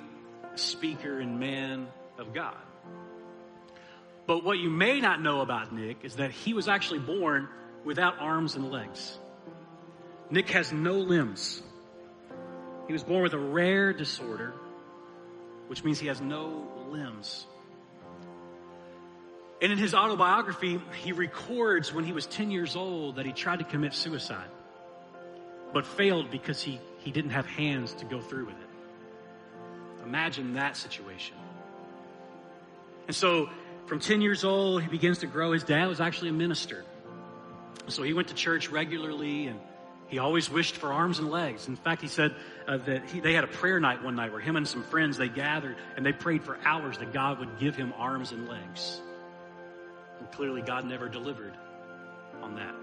speaker 0.56 1.20
and 1.20 1.40
man 1.40 1.88
of 2.18 2.34
God. 2.34 2.58
But 4.28 4.44
what 4.44 4.58
you 4.58 4.70
may 4.70 5.00
not 5.00 5.22
know 5.22 5.42
about 5.42 5.74
Nick 5.74 5.98
is 6.04 6.16
that 6.16 6.32
he 6.32 6.54
was 6.54 6.68
actually 6.68 7.00
born 7.00 7.48
without 7.84 8.16
arms 8.20 8.56
and 8.56 8.72
legs. 8.72 9.18
Nick 10.30 10.50
has 10.50 10.74
no 10.74 10.94
limbs. 10.94 11.62
He 12.88 12.94
was 12.94 13.04
born 13.04 13.22
with 13.22 13.34
a 13.34 13.40
rare 13.40 13.94
disorder, 13.94 14.54
which 15.68 15.84
means 15.84 16.00
he 16.00 16.08
has 16.08 16.22
no 16.22 16.68
limbs. 16.90 17.46
And 19.62 19.72
in 19.72 19.78
his 19.78 19.94
autobiography, 19.94 20.82
he 21.04 21.12
records 21.12 21.94
when 21.94 22.04
he 22.04 22.12
was 22.12 22.26
10 22.26 22.52
years 22.52 22.76
old 22.76 23.16
that 23.16 23.26
he 23.26 23.32
tried 23.32 23.60
to 23.60 23.66
commit 23.66 23.94
suicide, 23.94 24.50
but 25.74 25.86
failed 25.86 26.30
because 26.30 26.62
he, 26.62 26.80
he 27.00 27.12
didn't 27.12 27.32
have 27.32 27.46
hands 27.46 27.94
to 27.96 28.06
go 28.06 28.20
through 28.22 28.46
with 28.46 28.56
it. 28.56 30.04
Imagine 30.04 30.54
that 30.54 30.78
situation. 30.78 31.36
And 33.08 33.16
so, 33.16 33.50
from 33.86 34.00
10 34.00 34.22
years 34.22 34.44
old, 34.44 34.84
he 34.84 34.90
begins 34.90 35.20
to 35.20 35.28
grow. 35.28 35.52
His 35.52 35.64
dad 35.64 35.88
was 35.88 36.02
actually 36.02 36.30
a 36.30 36.34
minister. 36.34 36.84
So 37.88 38.04
he 38.04 38.14
went 38.14 38.30
to 38.30 38.34
church 38.34 38.70
regularly 38.70 39.48
and 39.48 39.60
he 40.08 40.20
always 40.20 40.50
wished 40.50 40.78
for 40.78 40.94
arms 40.94 41.20
and 41.20 41.30
legs. 41.30 41.68
In 41.68 41.76
fact, 41.76 42.02
he 42.02 42.08
said 42.08 42.36
uh, 42.68 42.78
that 42.78 43.10
he, 43.10 43.20
they 43.20 43.34
had 43.34 43.44
a 43.44 43.48
prayer 43.48 43.80
night 43.80 44.04
one 44.04 44.16
night 44.16 44.32
where 44.32 44.42
him 44.42 44.56
and 44.56 44.68
some 44.68 44.84
friends, 44.84 45.18
they 45.18 45.30
gathered 45.30 45.76
and 45.96 46.06
they 46.06 46.14
prayed 46.14 46.44
for 46.44 46.58
hours 46.64 46.98
that 47.00 47.12
God 47.12 47.40
would 47.40 47.60
give 47.60 47.76
him 47.76 47.94
arms 47.98 48.32
and 48.32 48.48
legs. 48.48 49.02
And 50.20 50.32
clearly 50.32 50.62
God 50.62 50.86
never 50.86 51.10
delivered 51.10 51.54
on 52.42 52.56
that. 52.56 52.76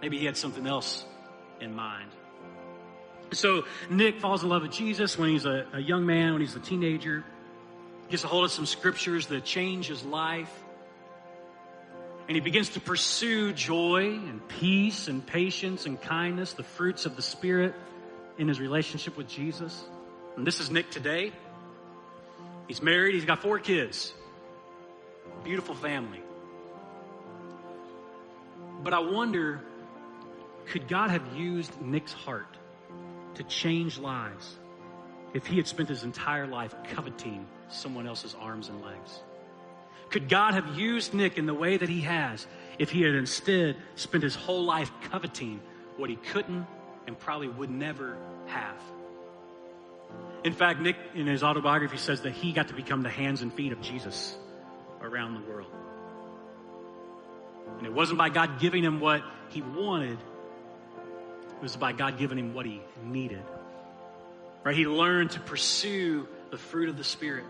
Maybe 0.00 0.18
he 0.18 0.24
had 0.24 0.36
something 0.36 0.66
else 0.66 1.04
in 1.60 1.74
mind. 1.74 2.10
So 3.32 3.64
Nick 3.88 4.20
falls 4.20 4.42
in 4.42 4.48
love 4.48 4.62
with 4.62 4.72
Jesus 4.72 5.16
when 5.16 5.30
he's 5.30 5.46
a, 5.46 5.66
a 5.72 5.80
young 5.80 6.04
man, 6.04 6.32
when 6.32 6.40
he's 6.40 6.56
a 6.56 6.60
teenager. 6.60 7.24
Gets 8.10 8.24
a 8.24 8.26
hold 8.26 8.44
of 8.44 8.50
some 8.50 8.66
scriptures 8.66 9.26
that 9.28 9.44
change 9.44 9.86
his 9.86 10.04
life. 10.04 10.52
And 12.28 12.36
he 12.36 12.40
begins 12.40 12.70
to 12.70 12.80
pursue 12.80 13.52
joy 13.52 14.14
and 14.14 14.46
peace 14.48 15.08
and 15.08 15.26
patience 15.26 15.86
and 15.86 16.00
kindness, 16.00 16.52
the 16.52 16.62
fruits 16.62 17.04
of 17.04 17.16
the 17.16 17.22
Spirit 17.22 17.74
in 18.38 18.48
his 18.48 18.60
relationship 18.60 19.16
with 19.16 19.28
Jesus. 19.28 19.84
And 20.36 20.46
this 20.46 20.60
is 20.60 20.70
Nick 20.70 20.90
today. 20.90 21.32
He's 22.68 22.80
married, 22.80 23.14
he's 23.14 23.24
got 23.24 23.42
four 23.42 23.58
kids. 23.58 24.12
Beautiful 25.44 25.74
family. 25.74 26.20
But 28.82 28.94
I 28.94 29.00
wonder 29.00 29.60
could 30.66 30.88
God 30.88 31.10
have 31.10 31.36
used 31.36 31.80
Nick's 31.82 32.12
heart 32.12 32.56
to 33.34 33.42
change 33.44 33.98
lives 33.98 34.56
if 35.34 35.46
he 35.46 35.56
had 35.56 35.66
spent 35.66 35.88
his 35.88 36.04
entire 36.04 36.46
life 36.46 36.74
coveting 36.94 37.46
someone 37.68 38.06
else's 38.06 38.36
arms 38.38 38.68
and 38.68 38.80
legs? 38.82 39.20
Could 40.12 40.28
God 40.28 40.52
have 40.52 40.78
used 40.78 41.14
Nick 41.14 41.38
in 41.38 41.46
the 41.46 41.54
way 41.54 41.78
that 41.78 41.88
he 41.88 42.02
has 42.02 42.46
if 42.78 42.90
he 42.90 43.00
had 43.00 43.14
instead 43.14 43.76
spent 43.96 44.22
his 44.22 44.34
whole 44.34 44.62
life 44.62 44.90
coveting 45.10 45.58
what 45.96 46.10
he 46.10 46.16
couldn't 46.16 46.66
and 47.06 47.18
probably 47.18 47.48
would 47.48 47.70
never 47.70 48.18
have? 48.46 48.76
In 50.44 50.52
fact, 50.52 50.80
Nick, 50.80 50.96
in 51.14 51.26
his 51.26 51.42
autobiography, 51.42 51.96
says 51.96 52.20
that 52.22 52.32
he 52.32 52.52
got 52.52 52.68
to 52.68 52.74
become 52.74 53.02
the 53.02 53.08
hands 53.08 53.40
and 53.40 53.50
feet 53.54 53.72
of 53.72 53.80
Jesus 53.80 54.36
around 55.00 55.32
the 55.32 55.50
world. 55.50 55.70
And 57.78 57.86
it 57.86 57.92
wasn't 57.92 58.18
by 58.18 58.28
God 58.28 58.60
giving 58.60 58.84
him 58.84 59.00
what 59.00 59.22
he 59.48 59.62
wanted, 59.62 60.18
it 60.18 61.62
was 61.62 61.74
by 61.74 61.92
God 61.92 62.18
giving 62.18 62.38
him 62.38 62.52
what 62.52 62.66
he 62.66 62.82
needed. 63.02 63.42
Right? 64.62 64.76
He 64.76 64.86
learned 64.86 65.30
to 65.30 65.40
pursue 65.40 66.28
the 66.50 66.58
fruit 66.58 66.90
of 66.90 66.98
the 66.98 67.04
Spirit 67.04 67.46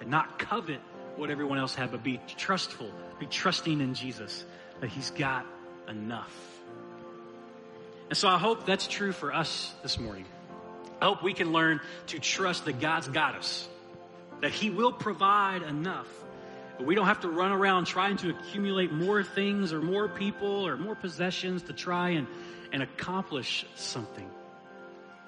and 0.00 0.10
not 0.10 0.38
covet 0.38 0.80
what 1.20 1.30
everyone 1.30 1.58
else 1.58 1.74
had, 1.74 1.90
but 1.90 2.02
be 2.02 2.18
trustful, 2.26 2.90
be 3.18 3.26
trusting 3.26 3.80
in 3.80 3.94
Jesus 3.94 4.44
that 4.80 4.88
He's 4.88 5.10
got 5.10 5.46
enough. 5.88 6.34
And 8.08 8.16
so 8.16 8.26
I 8.26 8.38
hope 8.38 8.66
that's 8.66 8.88
true 8.88 9.12
for 9.12 9.32
us 9.32 9.72
this 9.82 9.98
morning. 9.98 10.24
I 11.00 11.04
hope 11.04 11.22
we 11.22 11.34
can 11.34 11.52
learn 11.52 11.80
to 12.08 12.18
trust 12.18 12.64
that 12.64 12.80
God's 12.80 13.08
got 13.08 13.34
us, 13.36 13.68
that 14.40 14.50
He 14.50 14.70
will 14.70 14.92
provide 14.92 15.62
enough. 15.62 16.08
But 16.76 16.86
we 16.86 16.94
don't 16.94 17.06
have 17.06 17.20
to 17.20 17.28
run 17.28 17.52
around 17.52 17.84
trying 17.84 18.16
to 18.18 18.30
accumulate 18.30 18.90
more 18.90 19.22
things 19.22 19.72
or 19.74 19.82
more 19.82 20.08
people 20.08 20.66
or 20.66 20.78
more 20.78 20.94
possessions 20.94 21.62
to 21.64 21.74
try 21.74 22.10
and, 22.10 22.26
and 22.72 22.82
accomplish 22.82 23.66
something. 23.76 24.28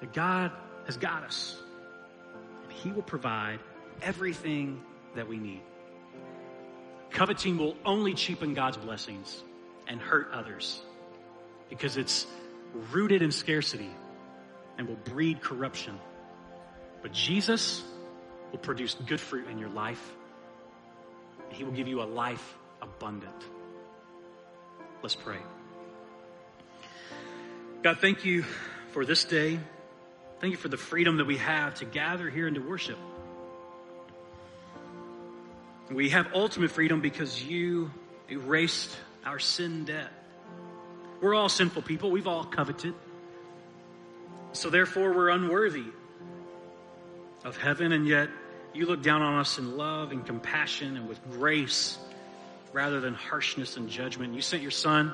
That 0.01 0.11
God 0.13 0.51
has 0.87 0.97
got 0.97 1.23
us. 1.23 1.55
And 2.63 2.73
He 2.73 2.91
will 2.91 3.03
provide 3.03 3.59
everything 4.01 4.81
that 5.15 5.27
we 5.27 5.37
need. 5.37 5.61
Coveting 7.13 7.57
will 7.57 7.75
only 7.85 8.15
cheapen 8.15 8.55
God's 8.55 8.77
blessings 8.77 9.41
and 9.87 10.01
hurt 10.01 10.29
others 10.33 10.81
because 11.69 11.95
it's 11.95 12.25
rooted 12.91 13.21
in 13.21 13.31
scarcity 13.31 13.91
and 14.77 14.87
will 14.87 14.95
breed 14.95 15.39
corruption. 15.39 15.99
But 17.03 17.13
Jesus 17.13 17.83
will 18.51 18.59
produce 18.59 18.95
good 18.95 19.19
fruit 19.19 19.47
in 19.47 19.59
your 19.59 19.69
life. 19.69 20.01
He 21.49 21.63
will 21.63 21.71
give 21.71 21.87
you 21.87 22.01
a 22.01 22.05
life 22.05 22.55
abundant. 22.81 23.43
Let's 25.03 25.15
pray. 25.15 25.37
God, 27.83 27.99
thank 27.99 28.25
you 28.25 28.43
for 28.91 29.05
this 29.05 29.23
day. 29.23 29.59
Thank 30.39 30.51
you 30.51 30.57
for 30.57 30.69
the 30.69 30.77
freedom 30.77 31.17
that 31.17 31.25
we 31.25 31.37
have 31.37 31.75
to 31.75 31.85
gather 31.85 32.29
here 32.29 32.47
and 32.47 32.55
to 32.55 32.61
worship. 32.61 32.97
We 35.91 36.09
have 36.09 36.27
ultimate 36.33 36.71
freedom 36.71 37.01
because 37.01 37.43
you 37.43 37.91
erased 38.29 38.95
our 39.25 39.39
sin 39.39 39.85
debt. 39.85 40.11
We're 41.21 41.35
all 41.35 41.49
sinful 41.49 41.83
people. 41.83 42.11
We've 42.11 42.27
all 42.27 42.43
coveted. 42.43 42.93
So 44.53 44.69
therefore, 44.69 45.13
we're 45.13 45.29
unworthy 45.29 45.85
of 47.43 47.57
heaven, 47.57 47.91
and 47.91 48.07
yet 48.07 48.29
you 48.73 48.85
look 48.85 49.01
down 49.01 49.21
on 49.21 49.39
us 49.39 49.57
in 49.57 49.77
love 49.77 50.11
and 50.11 50.25
compassion 50.25 50.97
and 50.97 51.07
with 51.07 51.19
grace 51.31 51.97
rather 52.71 52.99
than 52.99 53.13
harshness 53.13 53.77
and 53.77 53.89
judgment. 53.89 54.33
You 54.33 54.41
sent 54.41 54.61
your 54.61 54.71
son. 54.71 55.13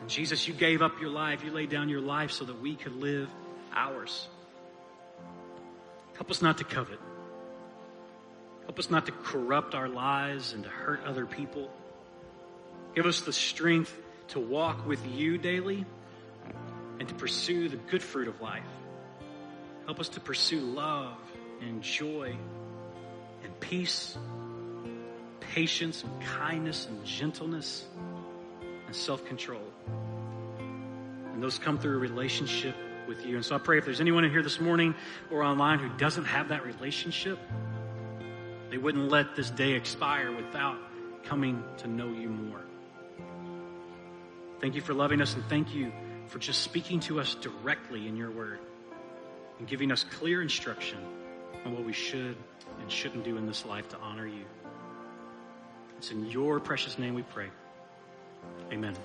And 0.00 0.10
Jesus, 0.10 0.46
you 0.46 0.54
gave 0.54 0.82
up 0.82 1.00
your 1.00 1.10
life. 1.10 1.42
You 1.44 1.50
laid 1.50 1.70
down 1.70 1.88
your 1.88 2.02
life 2.02 2.30
so 2.30 2.44
that 2.44 2.60
we 2.60 2.76
could 2.76 2.96
live 2.96 3.28
ours. 3.74 4.28
Help 6.14 6.30
us 6.30 6.42
not 6.42 6.58
to 6.58 6.64
covet. 6.64 7.00
Help 8.66 8.78
us 8.78 8.90
not 8.90 9.06
to 9.06 9.12
corrupt 9.12 9.74
our 9.74 9.88
lives 9.88 10.52
and 10.52 10.64
to 10.64 10.70
hurt 10.70 11.04
other 11.04 11.26
people. 11.26 11.70
Give 12.94 13.06
us 13.06 13.22
the 13.22 13.32
strength 13.32 13.94
to 14.28 14.40
walk 14.40 14.86
with 14.86 15.04
you 15.06 15.38
daily 15.38 15.84
and 16.98 17.08
to 17.08 17.14
pursue 17.14 17.68
the 17.68 17.76
good 17.76 18.02
fruit 18.02 18.28
of 18.28 18.40
life. 18.40 18.62
Help 19.86 20.00
us 20.00 20.08
to 20.10 20.20
pursue 20.20 20.60
love 20.60 21.18
and 21.60 21.82
joy 21.82 22.34
and 23.42 23.60
peace, 23.60 24.16
patience 25.40 26.02
and 26.02 26.22
kindness 26.22 26.86
and 26.86 27.04
gentleness 27.04 27.84
and 28.86 28.96
self 28.96 29.24
control. 29.26 29.62
And 31.32 31.42
those 31.42 31.58
come 31.58 31.78
through 31.78 31.96
a 31.96 31.98
relationship 31.98 32.76
with 33.06 33.26
you. 33.26 33.36
And 33.36 33.44
so 33.44 33.56
I 33.56 33.58
pray 33.58 33.78
if 33.78 33.84
there's 33.84 34.00
anyone 34.00 34.24
in 34.24 34.30
here 34.30 34.42
this 34.42 34.60
morning 34.60 34.94
or 35.30 35.42
online 35.42 35.80
who 35.80 35.90
doesn't 35.98 36.24
have 36.24 36.48
that 36.48 36.64
relationship, 36.64 37.38
they 38.74 38.78
wouldn't 38.78 39.08
let 39.08 39.36
this 39.36 39.50
day 39.50 39.74
expire 39.74 40.32
without 40.34 40.76
coming 41.22 41.62
to 41.76 41.86
know 41.86 42.08
you 42.08 42.28
more. 42.28 42.60
Thank 44.60 44.74
you 44.74 44.80
for 44.80 44.92
loving 44.92 45.20
us 45.22 45.36
and 45.36 45.44
thank 45.44 45.72
you 45.72 45.92
for 46.26 46.40
just 46.40 46.62
speaking 46.62 46.98
to 46.98 47.20
us 47.20 47.36
directly 47.36 48.08
in 48.08 48.16
your 48.16 48.32
word 48.32 48.58
and 49.60 49.68
giving 49.68 49.92
us 49.92 50.02
clear 50.02 50.42
instruction 50.42 50.98
on 51.64 51.72
what 51.72 51.84
we 51.84 51.92
should 51.92 52.34
and 52.80 52.90
shouldn't 52.90 53.22
do 53.22 53.36
in 53.36 53.46
this 53.46 53.64
life 53.64 53.88
to 53.90 53.98
honor 53.98 54.26
you. 54.26 54.44
It's 55.98 56.10
in 56.10 56.28
your 56.28 56.58
precious 56.58 56.98
name 56.98 57.14
we 57.14 57.22
pray. 57.22 57.50
Amen. 58.72 58.96